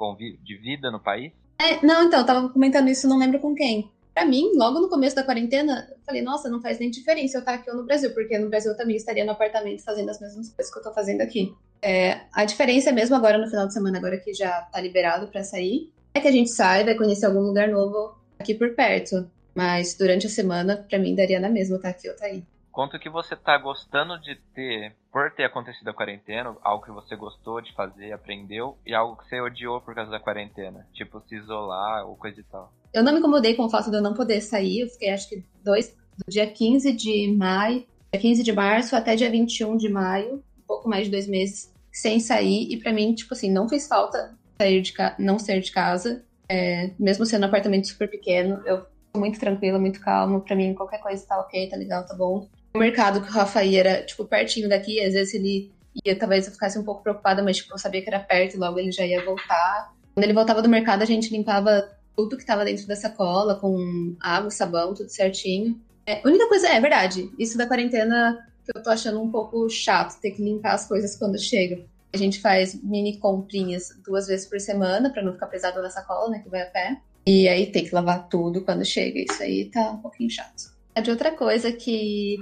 de 0.44 0.56
vida 0.58 0.92
no 0.92 1.00
país? 1.00 1.32
É, 1.58 1.84
não, 1.86 2.04
então, 2.04 2.20
eu 2.20 2.26
tava 2.26 2.50
comentando 2.50 2.90
isso, 2.90 3.08
não 3.08 3.18
lembro 3.18 3.40
com 3.40 3.56
quem. 3.56 3.90
Para 4.14 4.26
mim, 4.26 4.52
logo 4.56 4.80
no 4.80 4.90
começo 4.90 5.16
da 5.16 5.24
quarentena, 5.24 5.88
eu 5.90 5.98
falei, 6.06 6.22
nossa, 6.22 6.50
não 6.50 6.62
faz 6.62 6.78
nem 6.78 6.92
diferença 6.92 7.38
eu 7.38 7.40
estar 7.40 7.54
aqui 7.54 7.70
ou 7.70 7.78
no 7.78 7.86
Brasil, 7.86 8.14
porque 8.14 8.38
no 8.38 8.50
Brasil 8.50 8.72
eu 8.72 8.78
também 8.78 8.96
estaria 8.96 9.24
no 9.24 9.32
apartamento 9.32 9.84
fazendo 9.84 10.10
as 10.10 10.20
mesmas 10.20 10.50
coisas 10.50 10.72
que 10.72 10.80
eu 10.80 10.84
tô 10.84 10.94
fazendo 10.94 11.22
aqui. 11.22 11.54
É, 11.82 12.22
a 12.34 12.46
diferença 12.46 12.90
é 12.90 12.92
mesmo 12.92 13.16
agora 13.16 13.38
no 13.38 13.50
final 13.50 13.66
de 13.66 13.74
semana, 13.74 13.98
agora 13.98 14.20
que 14.20 14.34
já 14.34 14.62
tá 14.64 14.82
liberado 14.82 15.28
para 15.28 15.44
sair, 15.44 15.92
é 16.14 16.20
que 16.20 16.28
a 16.28 16.32
gente 16.32 16.50
sai, 16.50 16.84
vai 16.84 16.96
conhecer 16.96 17.26
algum 17.26 17.40
lugar 17.40 17.70
novo 17.70 18.16
aqui 18.38 18.54
por 18.54 18.76
perto. 18.76 19.32
Mas 19.56 19.96
durante 19.96 20.28
a 20.28 20.30
semana, 20.30 20.86
para 20.90 21.00
mim, 21.00 21.16
daria 21.16 21.40
na 21.40 21.50
mesma 21.50 21.78
estar 21.78 21.90
aqui 21.90 22.10
ou 22.10 22.16
tá 22.16 22.26
aí. 22.26 22.44
Conta 22.74 22.98
que 22.98 23.08
você 23.08 23.36
tá 23.36 23.56
gostando 23.56 24.20
de 24.20 24.36
ter, 24.56 24.96
por 25.12 25.30
ter 25.30 25.44
acontecido 25.44 25.90
a 25.90 25.94
quarentena, 25.94 26.58
algo 26.64 26.84
que 26.84 26.92
você 26.92 27.16
gostou 27.16 27.62
de 27.62 27.72
fazer, 27.72 28.12
aprendeu, 28.12 28.80
e 28.84 28.96
algo 28.96 29.16
que 29.16 29.30
você 29.30 29.40
odiou 29.40 29.80
por 29.80 29.94
causa 29.94 30.10
da 30.10 30.20
quarentena, 30.20 30.88
tipo 30.92 31.22
se 31.22 31.36
isolar 31.36 32.04
ou 32.08 32.16
coisa 32.16 32.40
e 32.40 32.44
tal. 32.44 32.74
Eu 32.92 33.04
não 33.04 33.14
me 33.14 33.20
incomodei 33.20 33.54
com 33.54 33.66
o 33.66 33.70
fato 33.70 33.92
de 33.92 33.98
eu 33.98 34.02
não 34.02 34.16
poder 34.16 34.42
sair. 34.42 34.80
Eu 34.80 34.90
fiquei, 34.90 35.12
acho 35.12 35.30
que, 35.30 35.46
dois, 35.64 35.96
do 36.18 36.26
dia 36.28 36.48
15 36.48 36.94
de 36.94 37.32
maio, 37.38 37.86
dia 38.12 38.20
15 38.20 38.42
de 38.42 38.52
março 38.52 38.96
até 38.96 39.16
dia 39.16 39.30
21 39.30 39.78
de 39.78 39.90
maio, 39.90 40.44
um 40.58 40.68
pouco 40.68 40.90
mais 40.90 41.06
de 41.06 41.12
dois 41.12 41.28
meses, 41.28 41.72
sem 41.92 42.20
sair. 42.20 42.74
E 42.74 42.82
para 42.82 42.92
mim, 42.92 43.14
tipo 43.14 43.36
assim, 43.36 43.52
não 43.52 43.70
fez 43.70 43.88
falta 43.88 44.36
sair 44.60 44.82
de 44.82 44.96
não 45.20 45.38
sair 45.38 45.62
de 45.62 45.72
casa. 45.72 46.26
É, 46.50 46.90
mesmo 46.98 47.24
sendo 47.24 47.44
um 47.44 47.48
apartamento 47.50 47.88
super 47.88 48.10
pequeno, 48.10 48.64
eu 48.66 48.84
muito 49.16 49.40
tranquila, 49.40 49.78
muito 49.78 50.00
calma. 50.00 50.40
Para 50.40 50.56
mim, 50.56 50.74
qualquer 50.74 51.00
coisa 51.00 51.24
tá 51.28 51.40
ok, 51.40 51.70
tá 51.70 51.78
legal, 51.78 52.04
tá 52.04 52.16
bom. 52.16 52.48
O 52.76 52.80
mercado 52.80 53.22
que 53.22 53.30
o 53.30 53.32
Rafa 53.32 53.64
ia 53.64 53.80
era, 53.80 54.04
tipo, 54.04 54.26
pertinho 54.26 54.68
daqui. 54.68 55.00
Às 55.00 55.14
vezes 55.14 55.34
ele 55.34 55.72
ia, 56.04 56.18
talvez 56.18 56.48
eu 56.48 56.54
ficasse 56.54 56.78
um 56.78 56.84
pouco 56.84 57.04
preocupada, 57.04 57.44
mas, 57.44 57.58
tipo, 57.58 57.74
eu 57.74 57.78
sabia 57.78 58.02
que 58.02 58.10
era 58.10 58.20
perto 58.20 58.56
e 58.56 58.60
logo 58.60 58.80
ele 58.80 58.92
já 58.92 59.06
ia 59.06 59.24
voltar. 59.24 59.94
Quando 60.14 60.24
ele 60.24 60.34
voltava 60.34 60.62
do 60.62 60.70
mercado, 60.70 61.04
a 61.04 61.06
gente 61.06 61.32
limpava 61.32 61.90
tudo 62.16 62.36
que 62.36 62.44
estava 62.44 62.66
dentro 62.66 62.88
da 62.88 62.96
sacola, 62.96 63.56
com 63.56 64.16
água, 64.20 64.50
sabão, 64.50 64.94
tudo 64.94 65.10
certinho. 65.10 65.80
É, 66.06 66.20
a 66.24 66.28
única 66.28 66.48
coisa, 66.48 66.68
é, 66.68 66.76
é 66.76 66.82
verdade, 66.82 67.32
isso 67.40 67.58
da 67.58 67.68
quarentena 67.68 68.38
que 68.66 68.78
eu 68.78 68.82
tô 68.82 68.90
achando 68.90 69.22
um 69.22 69.30
pouco 69.30 69.70
chato, 69.70 70.20
ter 70.20 70.32
que 70.32 70.44
limpar 70.44 70.74
as 70.74 70.88
coisas 70.88 71.16
quando 71.16 71.40
chega. 71.40 71.84
A 72.14 72.18
gente 72.18 72.40
faz 72.40 72.82
mini 72.82 73.18
comprinhas 73.18 73.90
duas 74.06 74.28
vezes 74.28 74.46
por 74.48 74.60
semana, 74.60 75.10
para 75.10 75.24
não 75.24 75.34
ficar 75.34 75.48
pesado 75.48 75.82
na 75.82 75.90
sacola, 75.90 76.30
né, 76.30 76.40
que 76.40 76.50
vai 76.50 76.62
a 76.62 76.66
pé. 76.66 76.98
E 77.26 77.48
aí 77.48 77.68
tem 77.68 77.86
que 77.86 77.94
lavar 77.94 78.28
tudo 78.28 78.62
quando 78.62 78.86
chega. 78.86 79.20
Isso 79.20 79.42
aí 79.42 79.66
tá 79.66 79.92
um 79.92 79.98
pouquinho 79.98 80.30
chato. 80.30 80.74
É 80.96 81.02
de 81.02 81.10
outra 81.10 81.32
coisa 81.32 81.72
que 81.72 82.38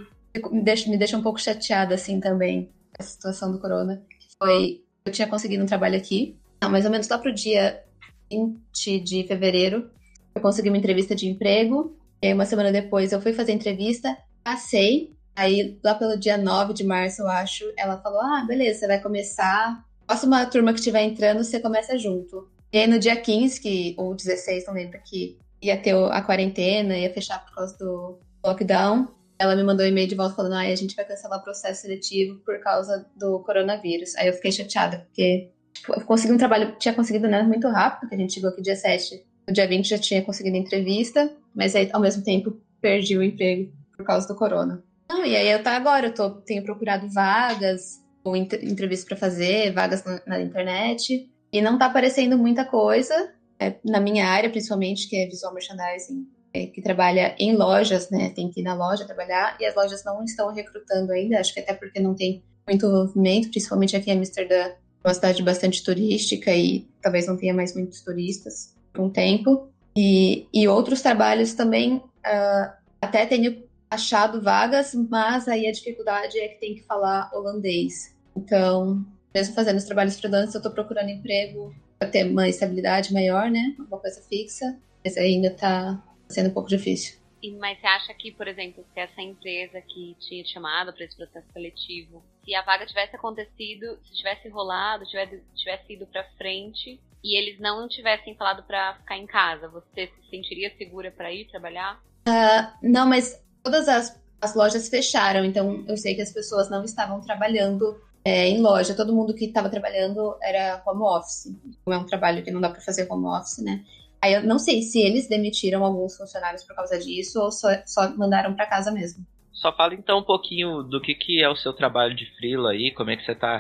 me 0.52 0.62
deixa, 0.62 0.90
me 0.90 0.98
deixa 0.98 1.18
um 1.18 1.22
pouco 1.22 1.40
chateada, 1.40 1.96
assim, 1.96 2.20
também, 2.20 2.70
a 2.98 3.04
situação 3.04 3.52
do 3.52 3.60
corona. 3.60 4.02
Foi, 4.38 4.82
eu 5.06 5.12
tinha 5.12 5.28
conseguido 5.28 5.64
um 5.64 5.68
trabalho 5.68 5.98
aqui, 5.98 6.38
mais 6.70 6.86
ou 6.86 6.92
menos 6.92 7.08
lá 7.08 7.18
pro 7.18 7.34
dia 7.34 7.84
20 8.32 9.00
de 9.00 9.24
fevereiro, 9.24 9.90
eu 10.34 10.42
consegui 10.42 10.70
uma 10.70 10.78
entrevista 10.78 11.16
de 11.16 11.28
emprego. 11.28 11.98
E 12.22 12.28
aí, 12.28 12.34
uma 12.34 12.46
semana 12.46 12.72
depois, 12.72 13.12
eu 13.12 13.22
fui 13.22 13.34
fazer 13.34 13.52
a 13.52 13.56
entrevista, 13.56 14.18
passei. 14.44 15.14
Aí, 15.36 15.78
lá 15.84 15.96
pelo 15.96 16.18
dia 16.18 16.38
9 16.38 16.74
de 16.74 16.84
março, 16.84 17.22
eu 17.22 17.28
acho, 17.28 17.66
ela 17.78 17.98
falou: 17.98 18.22
Ah, 18.22 18.46
beleza, 18.48 18.80
você 18.80 18.88
vai 18.88 19.02
começar. 19.02 19.84
Próxima 20.06 20.46
turma 20.46 20.74
que 20.74 20.80
estiver 20.80 21.04
entrando, 21.04 21.44
você 21.44 21.60
começa 21.60 21.98
junto. 21.98 22.50
E 22.72 22.78
aí, 22.78 22.88
no 22.88 23.00
dia 23.00 23.16
15, 23.16 23.60
que, 23.60 23.96
ou 23.98 24.16
16, 24.16 24.66
não 24.68 24.74
lembro, 24.74 25.00
que 25.04 25.38
ia 25.62 25.78
ter 25.78 25.96
a 25.96 26.22
quarentena, 26.22 26.98
ia 26.98 27.14
fechar 27.14 27.44
por 27.44 27.56
causa 27.56 27.78
do 27.78 28.20
lockdown. 28.46 29.08
Ela 29.42 29.56
me 29.56 29.64
mandou 29.64 29.86
um 29.86 29.90
e-mail 29.90 30.08
de 30.08 30.16
volta 30.16 30.36
falando: 30.36 30.54
Ah, 30.54 30.62
a 30.62 30.76
gente 30.76 30.96
vai 30.96 31.04
cancelar 31.04 31.40
o 31.40 31.44
processo 31.44 31.82
seletivo 31.82 32.40
por 32.46 32.60
causa 32.60 33.06
do 33.16 33.40
coronavírus. 33.40 34.16
Aí 34.16 34.28
eu 34.28 34.34
fiquei 34.34 34.52
chateada, 34.52 35.00
porque 35.00 35.52
Tipo, 35.74 35.94
eu 35.94 36.02
consegui 36.06 36.34
um 36.34 36.38
trabalho, 36.38 36.76
tinha 36.78 36.94
conseguido 36.94 37.28
né, 37.28 37.42
muito 37.44 37.68
rápido, 37.68 38.02
porque 38.02 38.16
a 38.16 38.18
gente 38.18 38.34
chegou 38.34 38.50
aqui 38.50 38.62
dia 38.62 38.76
7. 38.76 39.24
No 39.48 39.54
dia 39.54 39.68
20 39.68 39.90
já 39.90 39.98
tinha 39.98 40.22
conseguido 40.22 40.58
entrevista, 40.58 41.32
mas 41.56 41.76
aí 41.76 41.90
ao 41.92 42.02
mesmo 42.02 42.24
tempo 42.24 42.56
perdi 42.80 43.18
o 43.18 43.24
emprego 43.24 43.72
por 43.96 44.06
causa 44.06 44.28
do 44.28 44.36
corona. 44.36 44.84
Não, 45.10 45.26
e 45.26 45.36
aí 45.36 45.50
eu 45.50 45.62
tá 45.62 45.76
agora, 45.76 46.08
eu 46.08 46.14
tô, 46.14 46.30
tenho 46.30 46.64
procurado 46.64 47.10
vagas, 47.10 48.00
ou 48.24 48.36
entrevistas 48.36 49.04
para 49.04 49.18
fazer, 49.18 49.74
vagas 49.74 50.04
na, 50.04 50.22
na, 50.26 50.42
internet, 50.42 51.30
e 51.52 51.62
não 51.62 51.78
tá 51.78 51.88
aparecendo 51.88 52.38
muita 52.38 52.64
coisa, 52.64 53.34
é, 53.60 53.76
na 53.84 54.00
minha 54.00 54.28
área 54.28 54.50
principalmente, 54.50 55.10
que 55.10 55.16
é 55.16 55.26
visual 55.26 55.54
merchandising, 55.54 56.28
é, 56.54 56.66
que 56.68 56.82
trabalha 56.82 57.36
em 57.40 57.56
lojas, 57.56 58.10
né, 58.10 58.30
tem 58.30 58.50
que 58.50 58.60
ir 58.62 58.64
na 58.64 58.74
loja 58.74 59.06
trabalhar, 59.06 59.58
e 59.60 59.66
as 59.66 59.76
lojas 59.76 60.04
não 60.04 60.24
estão 60.24 60.54
recrutando 60.54 61.12
ainda, 61.12 61.40
acho 61.40 61.54
que 61.54 61.60
até 61.60 61.74
porque 61.74 62.00
não 62.00 62.14
tem 62.14 62.44
muito 62.68 62.88
movimento, 62.88 63.50
principalmente 63.50 63.96
aqui 63.96 64.12
em 64.12 64.18
Amsterdã, 64.18 64.72
uma 65.04 65.14
cidade 65.14 65.42
bastante 65.42 65.84
turística 65.84 66.54
e 66.54 66.88
talvez 67.02 67.28
não 67.28 67.36
tenha 67.36 67.54
mais 67.54 67.74
muitos 67.74 68.02
turistas 68.02 68.76
por 68.94 69.02
um 69.02 69.10
tempo. 69.10 69.68
E, 69.96 70.48
e 70.54 70.68
outros 70.68 71.02
trabalhos 71.02 71.54
também, 71.54 71.96
uh, 71.96 72.72
até 73.02 73.26
tenho 73.26 73.64
achado 73.90 74.42
vagas, 74.42 74.94
mas 74.94 75.48
aí 75.48 75.68
a 75.68 75.72
dificuldade 75.72 76.40
é 76.40 76.48
que 76.50 76.60
tem 76.60 76.76
que 76.76 76.84
falar 76.84 77.30
holandês. 77.34 78.16
Então, 78.36 79.04
mesmo 79.34 79.54
fazendo 79.54 79.78
os 79.78 79.84
trabalhos 79.84 80.18
freelance, 80.20 80.54
eu 80.54 80.60
estou 80.60 80.72
procurando 80.72 81.10
emprego 81.10 81.76
para 82.00 82.08
ter 82.08 82.26
uma 82.30 82.48
estabilidade 82.48 83.12
maior, 83.12 83.50
né? 83.50 83.76
Uma 83.80 84.00
coisa 84.00 84.22
fixa, 84.30 84.78
mas 85.04 85.18
ainda 85.18 85.48
está 85.48 86.02
sendo 86.32 86.50
um 86.50 86.54
pouco 86.54 86.70
difícil. 86.70 87.20
Mas 87.60 87.80
você 87.80 87.88
acha 87.88 88.14
que, 88.14 88.32
por 88.32 88.48
exemplo, 88.48 88.86
se 88.94 89.00
essa 89.00 89.22
empresa 89.22 89.82
que 89.82 90.16
tinha 90.20 90.46
chamado 90.46 90.94
para 90.94 91.06
esse 91.06 91.16
processo 91.16 91.48
coletivo, 91.52 92.24
se 92.46 92.54
a 92.54 92.62
vaga 92.62 92.86
tivesse 92.86 93.16
acontecido, 93.16 93.98
se 94.06 94.14
tivesse 94.14 94.48
rolado, 94.50 95.06
tivesse, 95.06 95.42
tivesse 95.56 95.94
ido 95.94 96.06
para 96.06 96.24
frente 96.38 97.00
e 97.24 97.38
eles 97.38 97.60
não 97.60 97.88
tivessem 97.88 98.36
falado 98.36 98.64
para 98.64 98.96
ficar 98.96 99.18
em 99.18 99.26
casa, 99.26 99.68
você 99.68 100.08
se 100.08 100.30
sentiria 100.30 100.72
segura 100.78 101.12
para 101.12 101.34
ir 101.34 101.48
trabalhar? 101.48 102.00
Uh, 102.28 102.72
não, 102.84 103.08
mas 103.08 103.44
todas 103.64 103.88
as, 103.88 104.22
as 104.40 104.54
lojas 104.54 104.88
fecharam, 104.90 105.44
então 105.44 105.84
eu 105.88 105.98
sei 105.98 106.14
que 106.14 106.22
as 106.22 106.32
pessoas 106.32 106.70
não 106.70 106.84
estavam 106.84 107.22
trabalhando 107.22 108.00
é, 108.24 108.48
em 108.48 108.62
loja. 108.62 108.96
Todo 108.96 109.16
mundo 109.16 109.34
que 109.34 109.46
estava 109.46 109.70
trabalhando 109.70 110.36
era 110.42 110.82
home 110.86 111.02
office. 111.02 111.56
É 111.88 111.98
um 111.98 112.06
trabalho 112.06 112.44
que 112.44 112.52
não 112.52 112.62
dá 112.62 112.70
para 112.70 112.82
fazer 112.82 113.08
home 113.10 113.26
office, 113.26 113.60
né? 113.60 113.84
Aí 114.22 114.34
eu 114.34 114.44
não 114.44 114.60
sei 114.60 114.82
se 114.84 115.00
eles 115.00 115.28
demitiram 115.28 115.84
alguns 115.84 116.16
funcionários 116.16 116.64
por 116.64 116.76
causa 116.76 117.00
disso 117.00 117.42
ou 117.42 117.52
só, 117.52 117.70
só 117.86 118.16
mandaram 118.16 118.54
para 118.54 118.68
casa 118.68 118.92
mesmo. 118.92 119.26
Só 119.52 119.76
fala 119.76 119.96
então 119.96 120.20
um 120.20 120.24
pouquinho 120.24 120.84
do 120.84 121.02
que, 121.02 121.16
que 121.16 121.42
é 121.42 121.50
o 121.50 121.56
seu 121.56 121.74
trabalho 121.74 122.16
de 122.16 122.26
freela 122.38 122.72
aí, 122.72 122.92
como 122.92 123.10
é 123.10 123.18
que 123.18 123.26
você 123.26 123.32
está 123.32 123.60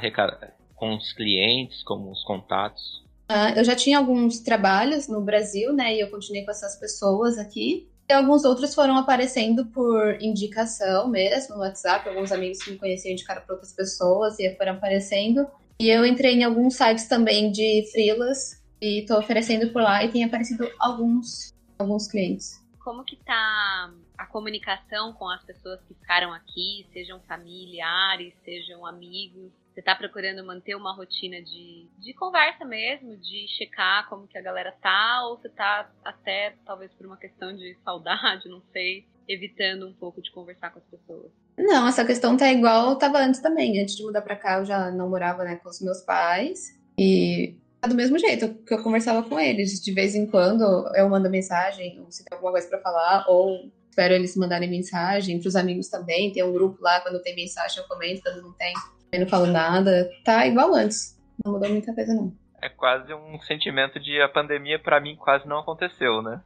com 0.75 0.96
os 0.96 1.13
clientes, 1.13 1.84
com 1.84 2.12
os 2.12 2.24
contatos. 2.24 3.03
Uh, 3.32 3.58
eu 3.58 3.63
já 3.63 3.75
tinha 3.75 3.98
alguns 3.98 4.39
trabalhos 4.39 5.08
no 5.08 5.22
Brasil, 5.22 5.72
né, 5.72 5.96
e 5.96 6.00
eu 6.00 6.10
continuei 6.10 6.44
com 6.44 6.51
essas 6.51 6.77
pessoas 6.80 7.38
aqui. 7.38 7.88
E 8.10 8.13
alguns 8.13 8.44
outros 8.44 8.75
foram 8.75 8.98
aparecendo 8.98 9.65
por 9.68 10.22
indicação 10.22 11.08
mesmo 11.08 11.56
no 11.56 11.62
WhatsApp. 11.62 12.10
Alguns 12.10 12.32
amigos 12.32 12.62
que 12.62 12.72
me 12.72 12.77
conheciam 12.77 13.13
indicaram 13.13 13.41
para 13.41 13.53
outras 13.53 13.74
pessoas 13.74 14.38
e 14.38 14.53
foram 14.58 14.74
aparecendo. 14.74 15.48
E 15.80 15.89
eu 15.89 16.06
entrei 16.06 16.34
em 16.34 16.44
alguns 16.44 16.75
sites 16.75 17.08
também 17.08 17.51
de 17.51 17.88
freelas 17.91 18.61
e 18.81 19.01
estou 19.01 19.19
oferecendo 19.19 19.71
por 19.71 19.81
lá 19.81 20.03
e 20.03 20.11
tem 20.11 20.23
aparecido 20.23 20.67
alguns, 20.79 21.53
alguns 21.77 22.07
clientes. 22.07 22.59
Como 22.79 23.03
que 23.03 23.15
tá 23.17 23.93
a 24.17 24.25
comunicação 24.25 25.13
com 25.13 25.29
as 25.29 25.43
pessoas 25.43 25.79
que 25.83 25.93
ficaram 25.93 26.33
aqui, 26.33 26.88
sejam 26.91 27.19
familiares, 27.27 28.33
sejam 28.43 28.85
amigos? 28.85 29.51
Você 29.71 29.79
está 29.79 29.95
procurando 29.95 30.43
manter 30.43 30.75
uma 30.75 30.93
rotina 30.93 31.41
de, 31.41 31.88
de 32.00 32.13
conversa 32.13 32.65
mesmo, 32.65 33.15
de 33.15 33.47
checar 33.57 34.09
como 34.09 34.27
que 34.27 34.38
a 34.38 34.41
galera 34.41 34.75
tá, 34.81 35.27
ou 35.27 35.38
você 35.38 35.47
tá 35.47 35.89
até, 36.03 36.55
talvez 36.65 36.91
por 36.93 37.05
uma 37.05 37.15
questão 37.15 37.55
de 37.55 37.77
saudade, 37.85 38.50
não 38.50 38.61
sei, 38.73 39.05
evitando 39.29 39.88
um 39.88 39.93
pouco 39.93 40.21
de 40.21 40.31
conversar 40.31 40.71
com 40.71 40.79
as 40.79 40.85
pessoas? 40.85 41.31
Não, 41.57 41.88
essa 41.88 42.03
questão 42.03 42.35
tá 42.35 42.51
igual 42.51 42.97
tava 42.97 43.19
antes 43.19 43.39
também. 43.39 43.79
Antes 43.79 43.95
de 43.95 44.03
mudar 44.03 44.23
para 44.23 44.35
cá, 44.35 44.57
eu 44.57 44.65
já 44.65 44.91
não 44.91 45.09
morava 45.09 45.43
né, 45.43 45.55
com 45.57 45.69
os 45.69 45.79
meus 45.79 46.01
pais. 46.01 46.77
E 46.97 47.55
do 47.88 47.95
mesmo 47.95 48.17
jeito 48.19 48.53
que 48.65 48.73
eu 48.73 48.83
conversava 48.83 49.23
com 49.23 49.39
eles. 49.39 49.81
De 49.81 49.91
vez 49.91 50.15
em 50.15 50.25
quando 50.25 50.63
eu 50.95 51.09
mando 51.09 51.29
mensagem, 51.29 52.00
ou 52.00 52.11
se 52.11 52.23
tem 52.23 52.35
alguma 52.35 52.51
coisa 52.51 52.67
para 52.67 52.79
falar, 52.79 53.25
ou 53.27 53.71
espero 53.89 54.13
eles 54.13 54.35
mandarem 54.35 54.69
mensagem, 54.69 55.39
pros 55.39 55.55
amigos 55.55 55.89
também. 55.89 56.31
Tem 56.31 56.43
um 56.43 56.53
grupo 56.53 56.81
lá, 56.81 57.01
quando 57.01 57.21
tem 57.21 57.35
mensagem 57.35 57.79
eu 57.79 57.88
comento, 57.88 58.21
quando 58.21 58.41
não 58.41 58.53
tem 58.53 58.73
eu 59.11 59.19
não 59.19 59.27
falo 59.27 59.45
nada. 59.45 60.09
Tá 60.23 60.47
igual 60.47 60.73
antes. 60.73 61.19
Não 61.43 61.53
mudou 61.53 61.69
muita 61.69 61.93
coisa, 61.93 62.13
não. 62.13 62.33
É 62.61 62.69
quase 62.69 63.13
um 63.13 63.39
sentimento 63.41 64.00
de 64.00 64.21
a 64.21 64.29
pandemia, 64.29 64.79
para 64.79 65.01
mim, 65.01 65.15
quase 65.15 65.47
não 65.47 65.59
aconteceu, 65.59 66.21
né? 66.21 66.41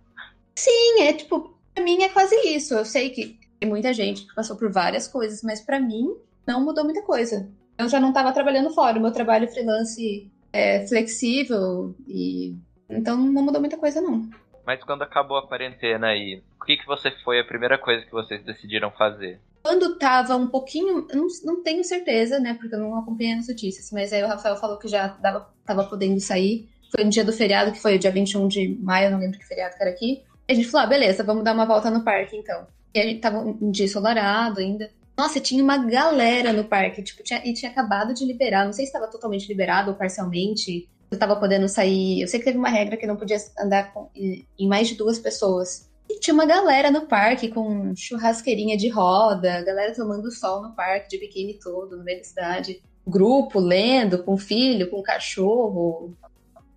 Sim, 0.56 1.02
é 1.02 1.14
tipo, 1.14 1.56
pra 1.74 1.84
mim 1.84 2.02
é 2.02 2.10
quase 2.10 2.36
isso. 2.48 2.74
Eu 2.74 2.86
sei 2.86 3.10
que 3.10 3.38
tem 3.60 3.70
muita 3.70 3.94
gente 3.94 4.26
que 4.26 4.34
passou 4.34 4.56
por 4.56 4.72
várias 4.72 5.08
coisas, 5.08 5.44
mas 5.44 5.62
para 5.62 5.80
mim 5.80 6.08
não 6.48 6.64
mudou 6.64 6.84
muita 6.84 7.02
coisa. 7.02 7.50
Eu 7.78 7.90
já 7.90 8.00
não 8.00 8.14
tava 8.14 8.32
trabalhando 8.32 8.74
fora, 8.74 8.98
o 8.98 9.02
meu 9.02 9.12
trabalho 9.12 9.50
freelance 9.50 10.32
é 10.56 10.88
flexível 10.88 11.94
e 12.08 12.56
então 12.90 13.18
não 13.18 13.44
mudou 13.44 13.60
muita 13.60 13.78
coisa 13.78 14.00
não. 14.00 14.30
Mas 14.66 14.84
quando 14.84 15.02
acabou 15.02 15.38
a 15.38 15.48
quarentena 15.48 16.08
aí, 16.08 16.42
o 16.60 16.66
que 16.66 16.78
que 16.78 16.88
você 16.88 17.12
foi 17.24 17.40
a 17.40 17.46
primeira 17.46 17.78
coisa 17.78 18.06
que 18.06 18.12
vocês 18.12 18.44
decidiram 18.44 18.90
fazer? 18.92 19.40
Quando 19.62 19.98
tava 19.98 20.36
um 20.36 20.48
pouquinho, 20.48 21.08
não, 21.14 21.28
não 21.44 21.62
tenho 21.62 21.84
certeza, 21.84 22.40
né, 22.40 22.54
porque 22.54 22.74
eu 22.74 22.80
não 22.80 22.98
acompanhei 22.98 23.34
as 23.34 23.48
notícias, 23.48 23.92
mas 23.92 24.14
aí 24.14 24.24
o 24.24 24.28
Rafael 24.28 24.56
falou 24.56 24.78
que 24.78 24.88
já 24.88 25.08
dava, 25.08 25.50
tava 25.66 25.84
podendo 25.84 26.20
sair. 26.20 26.70
Foi 26.96 27.04
no 27.04 27.10
dia 27.10 27.26
do 27.26 27.34
feriado, 27.34 27.72
que 27.72 27.82
foi 27.82 27.96
o 27.96 28.00
dia 28.00 28.12
21 28.12 28.48
de 28.48 28.78
maio, 28.82 29.12
não 29.12 29.20
lembro 29.20 29.38
que 29.38 29.46
feriado 29.46 29.76
que 29.76 29.84
era 29.84 29.92
aqui. 29.92 30.24
E 30.48 30.54
a 30.54 30.56
gente 30.56 30.68
falou, 30.68 30.86
ah, 30.86 30.90
beleza, 30.90 31.24
vamos 31.24 31.44
dar 31.44 31.54
uma 31.54 31.66
volta 31.66 31.90
no 31.90 32.04
parque 32.04 32.38
então. 32.38 32.66
E 32.94 33.00
a 33.00 33.04
gente 33.04 33.20
tava 33.20 33.40
um 33.40 33.72
dia 33.72 33.86
ensolarado 33.86 34.62
ainda. 34.62 34.90
Nossa, 35.18 35.40
tinha 35.40 35.64
uma 35.64 35.78
galera 35.78 36.52
no 36.52 36.66
parque, 36.66 37.02
tipo, 37.02 37.24
tinha, 37.24 37.42
e 37.46 37.54
tinha 37.54 37.72
acabado 37.72 38.14
de 38.14 38.26
liberar, 38.26 38.66
não 38.66 38.74
sei 38.74 38.86
se 38.86 38.92
estava 38.92 39.10
totalmente 39.10 39.48
liberado 39.48 39.92
ou 39.92 39.98
parcialmente. 39.98 40.90
Eu 41.10 41.18
tava 41.18 41.36
podendo 41.36 41.70
sair. 41.70 42.22
Eu 42.22 42.28
sei 42.28 42.40
que 42.40 42.46
teve 42.46 42.58
uma 42.58 42.70
regra 42.70 42.98
que 42.98 43.08
não 43.08 43.16
podia 43.16 43.38
andar 43.60 43.94
com, 43.94 44.10
em 44.16 44.68
mais 44.68 44.88
de 44.88 44.96
duas 44.96 45.20
pessoas. 45.20 45.90
E 46.10 46.20
tinha 46.20 46.34
uma 46.34 46.46
galera 46.46 46.92
no 46.92 47.08
parque 47.08 47.48
com 47.48 47.96
churrasqueirinha 47.96 48.78
de 48.78 48.90
roda, 48.90 49.64
galera 49.64 49.94
tomando 49.94 50.32
sol 50.32 50.62
no 50.62 50.76
parque, 50.76 51.10
de 51.10 51.20
biquíni 51.20 51.60
todo, 51.60 51.98
no 51.98 52.04
meio 52.04 52.20
da 52.20 52.24
cidade. 52.24 52.82
Grupo 53.08 53.60
lendo, 53.60 54.24
com 54.24 54.38
filho, 54.38 54.90
com 54.90 55.02
cachorro. 55.02 56.16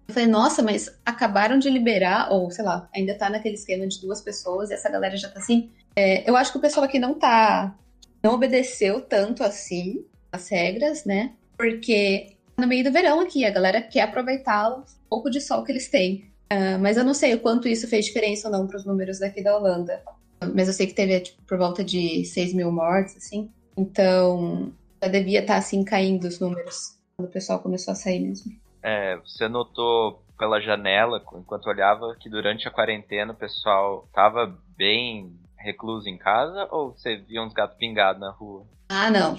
Eu 0.08 0.14
falei, 0.14 0.28
nossa, 0.28 0.62
mas 0.62 0.90
acabaram 1.04 1.58
de 1.58 1.68
liberar, 1.68 2.32
ou 2.32 2.50
sei 2.50 2.64
lá, 2.64 2.88
ainda 2.94 3.14
tá 3.14 3.28
naquele 3.28 3.56
esquema 3.56 3.86
de 3.86 4.00
duas 4.00 4.22
pessoas 4.22 4.70
e 4.70 4.74
essa 4.74 4.88
galera 4.88 5.16
já 5.16 5.28
tá 5.28 5.38
assim. 5.38 5.70
É, 5.94 6.28
eu 6.28 6.36
acho 6.36 6.52
que 6.52 6.58
o 6.58 6.60
pessoal 6.60 6.84
aqui 6.86 6.98
não 6.98 7.14
tá. 7.14 7.76
Não 8.28 8.34
obedeceu 8.34 9.00
tanto 9.00 9.42
assim 9.42 10.04
as 10.30 10.48
regras, 10.50 11.06
né? 11.06 11.32
Porque 11.56 12.36
no 12.58 12.66
meio 12.66 12.84
do 12.84 12.92
verão 12.92 13.20
aqui, 13.20 13.44
a 13.44 13.50
galera 13.50 13.80
quer 13.80 14.02
aproveitar 14.02 14.68
o 14.70 14.84
pouco 15.08 15.30
de 15.30 15.40
sol 15.40 15.64
que 15.64 15.72
eles 15.72 15.88
têm. 15.88 16.30
Uh, 16.52 16.78
mas 16.78 16.98
eu 16.98 17.04
não 17.04 17.14
sei 17.14 17.34
o 17.34 17.40
quanto 17.40 17.66
isso 17.66 17.88
fez 17.88 18.04
diferença 18.04 18.48
ou 18.48 18.52
não 18.52 18.66
para 18.66 18.76
os 18.76 18.84
números 18.84 19.18
daqui 19.18 19.42
da 19.42 19.56
Holanda. 19.56 20.02
Mas 20.54 20.68
eu 20.68 20.74
sei 20.74 20.86
que 20.86 20.92
teve 20.94 21.18
tipo, 21.20 21.42
por 21.44 21.56
volta 21.56 21.82
de 21.82 22.24
6 22.26 22.52
mil 22.52 22.70
mortes, 22.70 23.16
assim. 23.16 23.50
Então, 23.76 24.72
já 25.02 25.08
devia 25.08 25.40
estar 25.40 25.54
tá, 25.54 25.58
assim 25.58 25.82
caindo 25.82 26.24
os 26.24 26.38
números 26.38 26.98
quando 27.16 27.28
o 27.28 27.32
pessoal 27.32 27.60
começou 27.60 27.92
a 27.92 27.94
sair 27.94 28.20
mesmo. 28.20 28.52
É, 28.82 29.16
você 29.16 29.48
notou 29.48 30.22
pela 30.38 30.60
janela, 30.60 31.22
enquanto 31.34 31.66
olhava, 31.66 32.14
que 32.20 32.28
durante 32.28 32.68
a 32.68 32.70
quarentena 32.70 33.32
o 33.32 33.36
pessoal 33.36 34.04
estava 34.06 34.54
bem 34.76 35.32
recluso 35.58 36.08
em 36.08 36.16
casa 36.16 36.68
ou 36.70 36.92
você 36.92 37.16
via 37.16 37.42
uns 37.42 37.52
gatos 37.52 37.76
pingados 37.76 38.20
na 38.20 38.30
rua? 38.30 38.66
Ah, 38.88 39.10
não. 39.10 39.36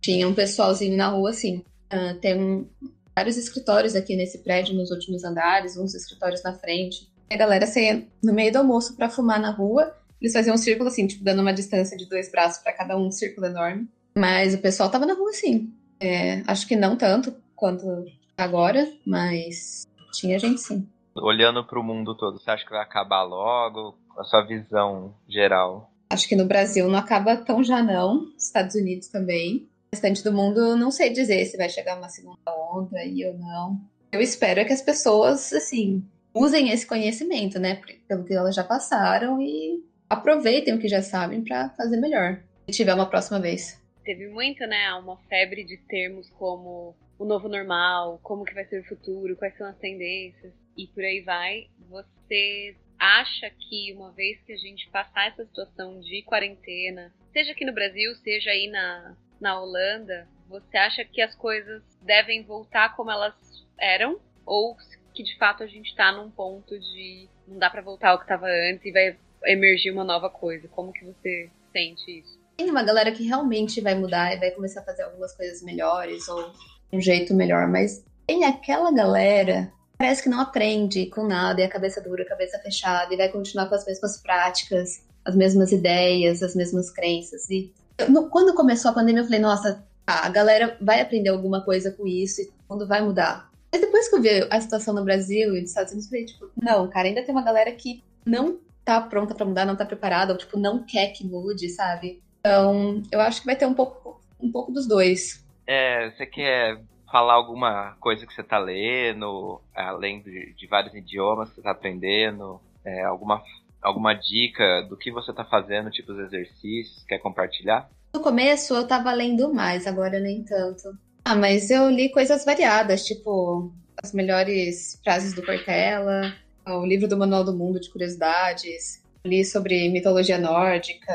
Tinha 0.00 0.28
um 0.28 0.34
pessoalzinho 0.34 0.96
na 0.96 1.08
rua, 1.08 1.32
sim. 1.32 1.64
Uh, 1.92 2.18
tem 2.20 2.68
vários 3.14 3.36
escritórios 3.36 3.94
aqui 3.94 4.16
nesse 4.16 4.38
prédio, 4.38 4.74
nos 4.74 4.90
últimos 4.90 5.24
andares, 5.24 5.76
uns 5.76 5.94
escritórios 5.94 6.42
na 6.42 6.52
frente. 6.52 7.10
A 7.30 7.36
galera 7.36 7.66
saía 7.66 8.06
no 8.22 8.32
meio 8.32 8.52
do 8.52 8.58
almoço 8.58 8.96
para 8.96 9.08
fumar 9.08 9.40
na 9.40 9.50
rua. 9.50 9.94
Eles 10.20 10.32
faziam 10.32 10.54
um 10.54 10.58
círculo 10.58 10.88
assim, 10.88 11.06
tipo, 11.06 11.24
dando 11.24 11.40
uma 11.40 11.52
distância 11.52 11.96
de 11.96 12.08
dois 12.08 12.30
braços 12.30 12.62
para 12.62 12.72
cada 12.72 12.96
um, 12.96 13.06
um 13.06 13.10
círculo 13.10 13.46
enorme. 13.46 13.88
Mas 14.16 14.54
o 14.54 14.58
pessoal 14.58 14.90
tava 14.90 15.06
na 15.06 15.14
rua 15.14 15.32
sim. 15.32 15.72
É, 16.00 16.42
acho 16.46 16.66
que 16.66 16.76
não 16.76 16.96
tanto 16.96 17.34
quanto 17.54 18.04
agora, 18.36 18.90
mas 19.06 19.86
tinha 20.12 20.38
gente 20.38 20.60
sim. 20.60 20.88
Olhando 21.14 21.64
para 21.64 21.78
o 21.78 21.84
mundo 21.84 22.14
todo, 22.14 22.38
você 22.38 22.50
acha 22.50 22.64
que 22.64 22.70
vai 22.70 22.82
acabar 22.82 23.22
logo? 23.22 23.96
A 24.20 24.24
sua 24.24 24.42
visão 24.42 25.14
geral? 25.26 25.90
Acho 26.10 26.28
que 26.28 26.36
no 26.36 26.44
Brasil 26.44 26.86
não 26.88 26.98
acaba 26.98 27.38
tão 27.38 27.64
já 27.64 27.82
não. 27.82 28.30
Estados 28.36 28.74
Unidos 28.74 29.08
também 29.08 29.66
restante 29.90 30.22
do 30.22 30.30
mundo, 30.30 30.76
não 30.76 30.90
sei 30.90 31.10
dizer 31.10 31.46
se 31.46 31.56
vai 31.56 31.70
chegar 31.70 31.96
uma 31.96 32.10
segunda 32.10 32.38
onda 32.46 32.98
aí 32.98 33.24
ou 33.24 33.32
não. 33.38 33.80
Eu 34.12 34.20
espero 34.20 34.64
que 34.66 34.74
as 34.74 34.82
pessoas, 34.82 35.52
assim, 35.54 36.04
usem 36.34 36.70
esse 36.70 36.86
conhecimento, 36.86 37.58
né, 37.58 37.80
pelo 38.06 38.24
que 38.24 38.34
elas 38.34 38.54
já 38.54 38.62
passaram 38.62 39.40
e 39.40 39.82
aproveitem 40.08 40.74
o 40.74 40.78
que 40.78 40.86
já 40.86 41.00
sabem 41.02 41.42
para 41.42 41.70
fazer 41.70 41.96
melhor, 41.96 42.42
se 42.68 42.76
tiver 42.76 42.92
uma 42.92 43.08
próxima 43.08 43.40
vez. 43.40 43.80
Teve 44.04 44.28
muito, 44.28 44.66
né, 44.66 44.92
uma 44.94 45.16
febre 45.28 45.64
de 45.64 45.78
termos 45.88 46.28
como 46.30 46.94
o 47.18 47.24
novo 47.24 47.48
normal, 47.48 48.20
como 48.22 48.44
que 48.44 48.54
vai 48.54 48.66
ser 48.66 48.80
o 48.80 48.84
futuro, 48.84 49.36
quais 49.36 49.56
são 49.56 49.66
as 49.66 49.78
tendências 49.78 50.52
e 50.76 50.86
por 50.88 51.02
aí 51.02 51.20
vai. 51.22 51.66
Você 51.88 52.76
acha 53.00 53.50
que 53.50 53.92
uma 53.94 54.12
vez 54.12 54.38
que 54.42 54.52
a 54.52 54.56
gente 54.56 54.88
passar 54.90 55.28
essa 55.28 55.44
situação 55.46 55.98
de 56.00 56.22
quarentena, 56.22 57.10
seja 57.32 57.52
aqui 57.52 57.64
no 57.64 57.72
Brasil, 57.72 58.14
seja 58.16 58.50
aí 58.50 58.68
na, 58.68 59.16
na 59.40 59.58
Holanda, 59.58 60.28
você 60.46 60.76
acha 60.76 61.04
que 61.04 61.22
as 61.22 61.34
coisas 61.34 61.82
devem 62.02 62.42
voltar 62.42 62.94
como 62.94 63.10
elas 63.10 63.34
eram? 63.78 64.20
Ou 64.44 64.76
que 65.14 65.22
de 65.22 65.36
fato 65.38 65.62
a 65.62 65.66
gente 65.66 65.88
está 65.88 66.12
num 66.12 66.30
ponto 66.30 66.78
de 66.78 67.28
não 67.48 67.58
dá 67.58 67.70
para 67.70 67.82
voltar 67.82 68.10
ao 68.10 68.18
que 68.18 68.24
estava 68.24 68.46
antes 68.46 68.84
e 68.84 68.92
vai 68.92 69.16
emergir 69.46 69.90
uma 69.90 70.04
nova 70.04 70.28
coisa? 70.28 70.68
Como 70.68 70.92
que 70.92 71.04
você 71.04 71.50
sente 71.72 72.20
isso? 72.20 72.38
Tem 72.56 72.68
uma 72.68 72.82
galera 72.82 73.10
que 73.10 73.26
realmente 73.26 73.80
vai 73.80 73.94
mudar 73.94 74.34
e 74.34 74.38
vai 74.38 74.50
começar 74.50 74.80
a 74.80 74.84
fazer 74.84 75.04
algumas 75.04 75.34
coisas 75.34 75.62
melhores 75.62 76.28
ou 76.28 76.52
um 76.92 77.00
jeito 77.00 77.32
melhor, 77.32 77.66
mas 77.68 78.04
tem 78.26 78.44
aquela 78.44 78.92
galera 78.92 79.72
parece 80.00 80.22
que 80.22 80.30
não 80.30 80.40
aprende 80.40 81.04
com 81.10 81.26
nada 81.26 81.62
a 81.62 81.68
cabeça 81.68 82.00
dura, 82.00 82.24
cabeça 82.24 82.58
fechada 82.58 83.12
e 83.12 83.18
vai 83.18 83.28
continuar 83.28 83.66
com 83.66 83.74
as 83.74 83.84
mesmas 83.84 84.16
práticas, 84.16 85.04
as 85.22 85.36
mesmas 85.36 85.72
ideias, 85.72 86.42
as 86.42 86.56
mesmas 86.56 86.90
crenças. 86.90 87.50
E 87.50 87.70
eu, 87.98 88.30
quando 88.30 88.54
começou 88.54 88.90
a 88.90 88.94
pandemia, 88.94 89.20
eu 89.20 89.26
falei, 89.26 89.40
nossa, 89.40 89.84
a 90.06 90.26
galera 90.30 90.74
vai 90.80 91.02
aprender 91.02 91.28
alguma 91.28 91.62
coisa 91.62 91.90
com 91.90 92.06
isso 92.06 92.40
e 92.40 92.50
quando 92.66 92.88
vai 92.88 93.02
mudar. 93.02 93.50
Mas 93.70 93.82
depois 93.82 94.08
que 94.08 94.16
eu 94.16 94.22
vi 94.22 94.48
a 94.50 94.58
situação 94.58 94.94
no 94.94 95.04
Brasil 95.04 95.54
e 95.54 95.60
nos 95.60 95.68
Estados 95.68 95.92
Unidos, 95.92 96.06
eu 96.06 96.10
falei, 96.10 96.24
tipo, 96.24 96.50
não, 96.56 96.88
cara, 96.88 97.06
ainda 97.06 97.22
tem 97.22 97.34
uma 97.34 97.44
galera 97.44 97.70
que 97.72 98.02
não 98.24 98.58
tá 98.82 99.02
pronta 99.02 99.34
para 99.34 99.44
mudar, 99.44 99.66
não 99.66 99.76
tá 99.76 99.84
preparada, 99.84 100.32
ou 100.32 100.38
tipo, 100.38 100.58
não 100.58 100.82
quer 100.82 101.08
que 101.08 101.26
mude, 101.26 101.68
sabe? 101.68 102.22
Então, 102.40 103.02
eu 103.12 103.20
acho 103.20 103.40
que 103.40 103.46
vai 103.46 103.54
ter 103.54 103.66
um 103.66 103.74
pouco, 103.74 104.18
um 104.40 104.50
pouco 104.50 104.72
dos 104.72 104.88
dois. 104.88 105.44
É, 105.66 106.10
você 106.10 106.24
quer 106.24 106.80
falar 107.10 107.34
alguma 107.34 107.96
coisa 108.00 108.26
que 108.26 108.32
você 108.32 108.42
tá 108.42 108.58
lendo, 108.58 109.60
além 109.74 110.22
de, 110.22 110.54
de 110.54 110.66
vários 110.66 110.94
idiomas 110.94 111.48
que 111.50 111.56
você 111.56 111.62
tá 111.62 111.72
aprendendo? 111.72 112.60
É, 112.84 113.02
alguma, 113.02 113.42
alguma 113.82 114.14
dica 114.14 114.82
do 114.88 114.96
que 114.96 115.10
você 115.10 115.32
tá 115.32 115.44
fazendo, 115.44 115.90
tipo 115.90 116.12
os 116.12 116.18
exercícios, 116.18 117.04
quer 117.04 117.18
compartilhar? 117.18 117.90
No 118.14 118.20
começo 118.20 118.74
eu 118.74 118.86
tava 118.86 119.12
lendo 119.12 119.52
mais, 119.52 119.86
agora 119.86 120.18
nem 120.18 120.42
tanto. 120.42 120.96
Ah, 121.24 121.34
mas 121.34 121.70
eu 121.70 121.90
li 121.90 122.10
coisas 122.10 122.44
variadas, 122.44 123.04
tipo 123.04 123.72
as 124.02 124.12
melhores 124.12 124.98
frases 125.04 125.34
do 125.34 125.44
Cortella, 125.44 126.34
o 126.66 126.86
livro 126.86 127.06
do 127.06 127.16
Manual 127.16 127.44
do 127.44 127.56
Mundo 127.56 127.78
de 127.78 127.90
Curiosidades, 127.90 129.02
li 129.24 129.44
sobre 129.44 129.88
mitologia 129.90 130.38
nórdica, 130.38 131.12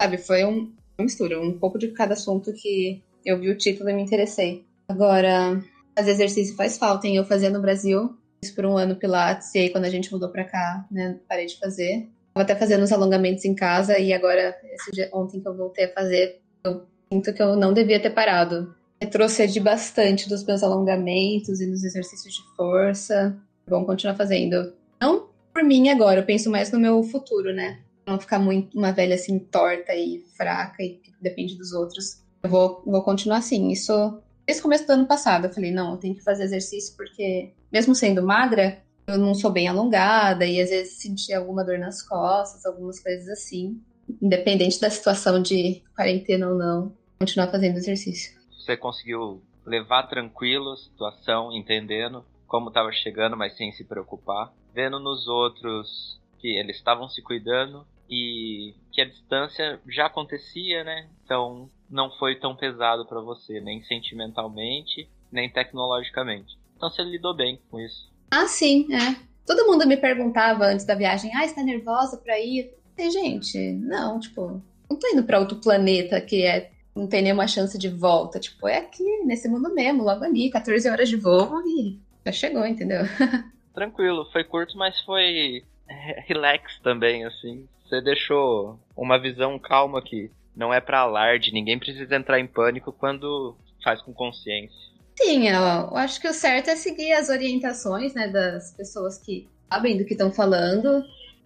sabe? 0.00 0.18
Foi 0.18 0.44
um, 0.44 0.72
uma 0.98 1.04
mistura, 1.04 1.40
um 1.40 1.56
pouco 1.56 1.78
de 1.78 1.88
cada 1.88 2.14
assunto 2.14 2.52
que 2.52 3.00
eu 3.24 3.38
vi 3.38 3.50
o 3.50 3.56
título 3.56 3.88
e 3.88 3.92
me 3.92 4.02
interessei. 4.02 4.64
Agora, 4.88 5.62
fazer 5.96 6.10
exercício 6.10 6.56
faz 6.56 6.76
falta, 6.76 7.06
hein? 7.06 7.16
Eu 7.16 7.24
fazia 7.24 7.50
no 7.50 7.60
Brasil, 7.60 8.16
fiz 8.42 8.54
por 8.54 8.66
um 8.66 8.76
ano 8.76 8.96
Pilates, 8.96 9.54
e 9.54 9.58
aí 9.58 9.70
quando 9.70 9.84
a 9.84 9.90
gente 9.90 10.12
mudou 10.12 10.28
pra 10.28 10.44
cá, 10.44 10.86
né, 10.90 11.18
parei 11.28 11.46
de 11.46 11.58
fazer. 11.58 12.08
Tava 12.34 12.44
até 12.44 12.56
fazendo 12.56 12.82
os 12.82 12.92
alongamentos 12.92 13.44
em 13.44 13.54
casa, 13.54 13.98
e 13.98 14.12
agora, 14.12 14.56
dia, 14.92 15.08
ontem 15.12 15.40
que 15.40 15.48
eu 15.48 15.56
voltei 15.56 15.84
a 15.86 15.92
fazer, 15.92 16.40
eu 16.64 16.84
sinto 17.12 17.32
que 17.32 17.42
eu 17.42 17.56
não 17.56 17.72
devia 17.72 18.00
ter 18.00 18.10
parado. 18.10 18.74
Retrocedi 19.00 19.60
bastante 19.60 20.28
dos 20.28 20.44
meus 20.44 20.62
alongamentos 20.62 21.60
e 21.60 21.66
nos 21.66 21.84
exercícios 21.84 22.34
de 22.34 22.42
força. 22.56 23.36
Vamos 23.66 23.86
continuar 23.86 24.16
fazendo. 24.16 24.72
Não 25.00 25.28
por 25.54 25.62
mim 25.62 25.88
agora, 25.88 26.18
eu 26.18 26.24
penso 26.24 26.50
mais 26.50 26.72
no 26.72 26.80
meu 26.80 27.00
futuro, 27.04 27.54
né? 27.54 27.78
Não 28.06 28.18
ficar 28.18 28.40
muito 28.40 28.76
uma 28.76 28.92
velha 28.92 29.14
assim 29.14 29.38
torta 29.38 29.94
e 29.94 30.24
fraca 30.36 30.82
e 30.82 30.94
que 30.94 31.12
depende 31.20 31.56
dos 31.56 31.72
outros. 31.72 32.20
Eu 32.42 32.50
vou, 32.50 32.82
vou 32.84 33.02
continuar 33.02 33.38
assim. 33.38 33.70
Isso 33.70 34.20
desde 34.46 34.60
o 34.60 34.62
começo 34.62 34.86
do 34.86 34.92
ano 34.92 35.06
passado. 35.06 35.46
Eu 35.46 35.52
falei, 35.52 35.70
não, 35.70 35.92
eu 35.92 35.96
tenho 35.96 36.14
que 36.14 36.22
fazer 36.22 36.44
exercício 36.44 36.96
porque, 36.96 37.52
mesmo 37.72 37.94
sendo 37.94 38.22
magra, 38.22 38.82
eu 39.06 39.18
não 39.18 39.34
sou 39.34 39.50
bem 39.50 39.68
alongada 39.68 40.46
e 40.46 40.60
às 40.60 40.70
vezes 40.70 40.98
sentia 40.98 41.38
alguma 41.38 41.64
dor 41.64 41.78
nas 41.78 42.02
costas, 42.02 42.64
algumas 42.64 43.00
coisas 43.00 43.28
assim. 43.28 43.80
Independente 44.20 44.80
da 44.80 44.90
situação 44.90 45.40
de 45.40 45.82
quarentena 45.96 46.48
ou 46.48 46.54
não, 46.54 46.92
continuar 47.18 47.50
fazendo 47.50 47.76
exercício. 47.76 48.38
Você 48.58 48.76
conseguiu 48.76 49.42
levar 49.64 50.04
tranquilo 50.04 50.72
a 50.72 50.76
situação, 50.76 51.52
entendendo 51.52 52.24
como 52.46 52.68
estava 52.68 52.92
chegando, 52.92 53.36
mas 53.36 53.56
sem 53.56 53.72
se 53.72 53.84
preocupar 53.84 54.52
vendo 54.74 54.98
nos 54.98 55.28
outros 55.28 56.20
que 56.40 56.58
eles 56.58 56.76
estavam 56.76 57.08
se 57.08 57.22
cuidando 57.22 57.86
e 58.08 58.74
que 58.92 59.00
a 59.00 59.04
distância 59.04 59.80
já 59.88 60.06
acontecia, 60.06 60.84
né? 60.84 61.08
Então 61.24 61.70
não 61.88 62.10
foi 62.10 62.36
tão 62.36 62.54
pesado 62.54 63.06
para 63.06 63.20
você, 63.20 63.60
nem 63.60 63.82
sentimentalmente, 63.82 65.08
nem 65.30 65.50
tecnologicamente. 65.50 66.58
Então 66.76 66.90
você 66.90 67.02
lidou 67.02 67.34
bem 67.34 67.60
com 67.70 67.80
isso. 67.80 68.12
Ah, 68.30 68.46
sim, 68.46 68.86
é. 68.92 69.16
Todo 69.46 69.66
mundo 69.66 69.86
me 69.86 69.96
perguntava 69.96 70.66
antes 70.66 70.84
da 70.84 70.94
viagem: 70.94 71.34
ah, 71.34 71.44
está 71.44 71.62
nervosa 71.62 72.16
pra 72.18 72.38
ir? 72.38 72.72
E, 72.96 73.10
gente, 73.10 73.58
não, 73.72 74.20
tipo, 74.20 74.62
não 74.88 74.98
tô 74.98 75.08
indo 75.08 75.24
pra 75.24 75.40
outro 75.40 75.60
planeta 75.60 76.20
que 76.20 76.42
é 76.42 76.70
não 76.94 77.08
tem 77.08 77.22
nenhuma 77.22 77.48
chance 77.48 77.76
de 77.76 77.88
volta. 77.88 78.38
Tipo, 78.38 78.68
é 78.68 78.78
aqui, 78.78 79.04
nesse 79.24 79.48
mundo 79.48 79.74
mesmo, 79.74 80.04
logo 80.04 80.24
ali, 80.24 80.48
14 80.50 80.88
horas 80.88 81.08
de 81.08 81.16
voo 81.16 81.60
e 81.66 81.98
já 82.24 82.32
chegou, 82.32 82.64
entendeu? 82.64 83.02
tranquilo. 83.74 84.24
Foi 84.32 84.44
curto, 84.44 84.78
mas 84.78 85.00
foi 85.00 85.64
é, 85.88 86.20
relax 86.26 86.78
também, 86.80 87.24
assim. 87.24 87.66
Você 87.94 88.00
deixou 88.00 88.80
uma 88.96 89.20
visão 89.20 89.56
calma 89.56 90.00
aqui. 90.00 90.28
Não 90.56 90.74
é 90.74 90.80
para 90.80 90.98
alarde, 90.98 91.52
ninguém 91.52 91.78
precisa 91.78 92.16
entrar 92.16 92.40
em 92.40 92.46
pânico 92.46 92.92
quando 92.92 93.56
faz 93.84 94.02
com 94.02 94.12
consciência. 94.12 94.76
Sim, 95.16 95.48
eu 95.48 95.96
acho 95.96 96.20
que 96.20 96.26
o 96.26 96.32
certo 96.32 96.70
é 96.70 96.76
seguir 96.76 97.12
as 97.12 97.28
orientações 97.28 98.12
né, 98.12 98.26
das 98.26 98.72
pessoas 98.72 99.18
que 99.18 99.48
sabem 99.72 99.96
do 99.96 100.04
que 100.04 100.14
estão 100.14 100.32
falando, 100.32 101.04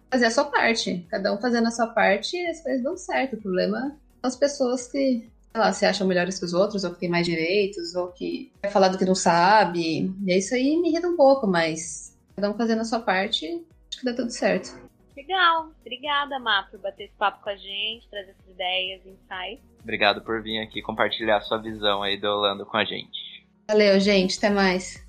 fazer 0.09 0.25
a 0.25 0.31
sua 0.31 0.45
parte. 0.45 1.05
Cada 1.07 1.31
um 1.31 1.37
fazendo 1.37 1.67
a 1.67 1.71
sua 1.71 1.85
parte, 1.85 2.35
as 2.47 2.61
coisas 2.61 2.81
dão 2.81 2.97
certo. 2.97 3.35
O 3.35 3.41
problema 3.41 3.95
são 4.19 4.27
as 4.27 4.35
pessoas 4.35 4.87
que, 4.87 4.97
sei 4.97 5.29
lá, 5.53 5.71
se 5.71 5.85
acham 5.85 6.07
melhores 6.07 6.39
que 6.39 6.45
os 6.45 6.53
outros, 6.53 6.83
ou 6.83 6.91
que 6.91 6.99
têm 6.99 7.09
mais 7.09 7.27
direitos, 7.27 7.93
ou 7.93 8.07
que 8.07 8.51
vai 8.63 8.71
falar 8.71 8.87
do 8.87 8.97
que 8.97 9.05
não 9.05 9.13
sabe. 9.13 10.11
E 10.25 10.35
isso 10.35 10.55
aí 10.55 10.77
me 10.77 10.89
irrita 10.89 11.07
um 11.07 11.15
pouco, 11.15 11.45
mas 11.45 12.17
cada 12.35 12.49
um 12.49 12.57
fazendo 12.57 12.81
a 12.81 12.85
sua 12.85 13.01
parte, 13.01 13.45
acho 13.45 13.99
que 13.99 14.05
dá 14.05 14.15
tudo 14.15 14.31
certo. 14.31 14.89
Legal. 15.19 15.71
Obrigada, 15.81 16.39
Má, 16.39 16.63
por 16.63 16.79
bater 16.79 17.05
esse 17.05 17.15
papo 17.15 17.43
com 17.43 17.49
a 17.49 17.55
gente, 17.55 18.07
trazer 18.09 18.31
essas 18.31 18.47
ideias, 18.47 19.01
insights. 19.05 19.65
Obrigado 19.83 20.21
por 20.21 20.41
vir 20.41 20.59
aqui 20.59 20.81
compartilhar 20.81 21.41
sua 21.41 21.57
visão 21.57 22.01
aí 22.01 22.17
do 22.17 22.27
Orlando 22.27 22.65
com 22.65 22.77
a 22.77 22.85
gente. 22.85 23.45
Valeu, 23.67 23.99
gente. 23.99 24.37
Até 24.37 24.49
mais. 24.49 25.07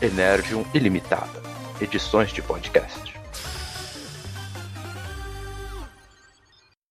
Energium 0.00 0.64
Ilimitada 0.74 1.44
edições 1.80 2.32
de 2.32 2.42
podcast. 2.42 3.13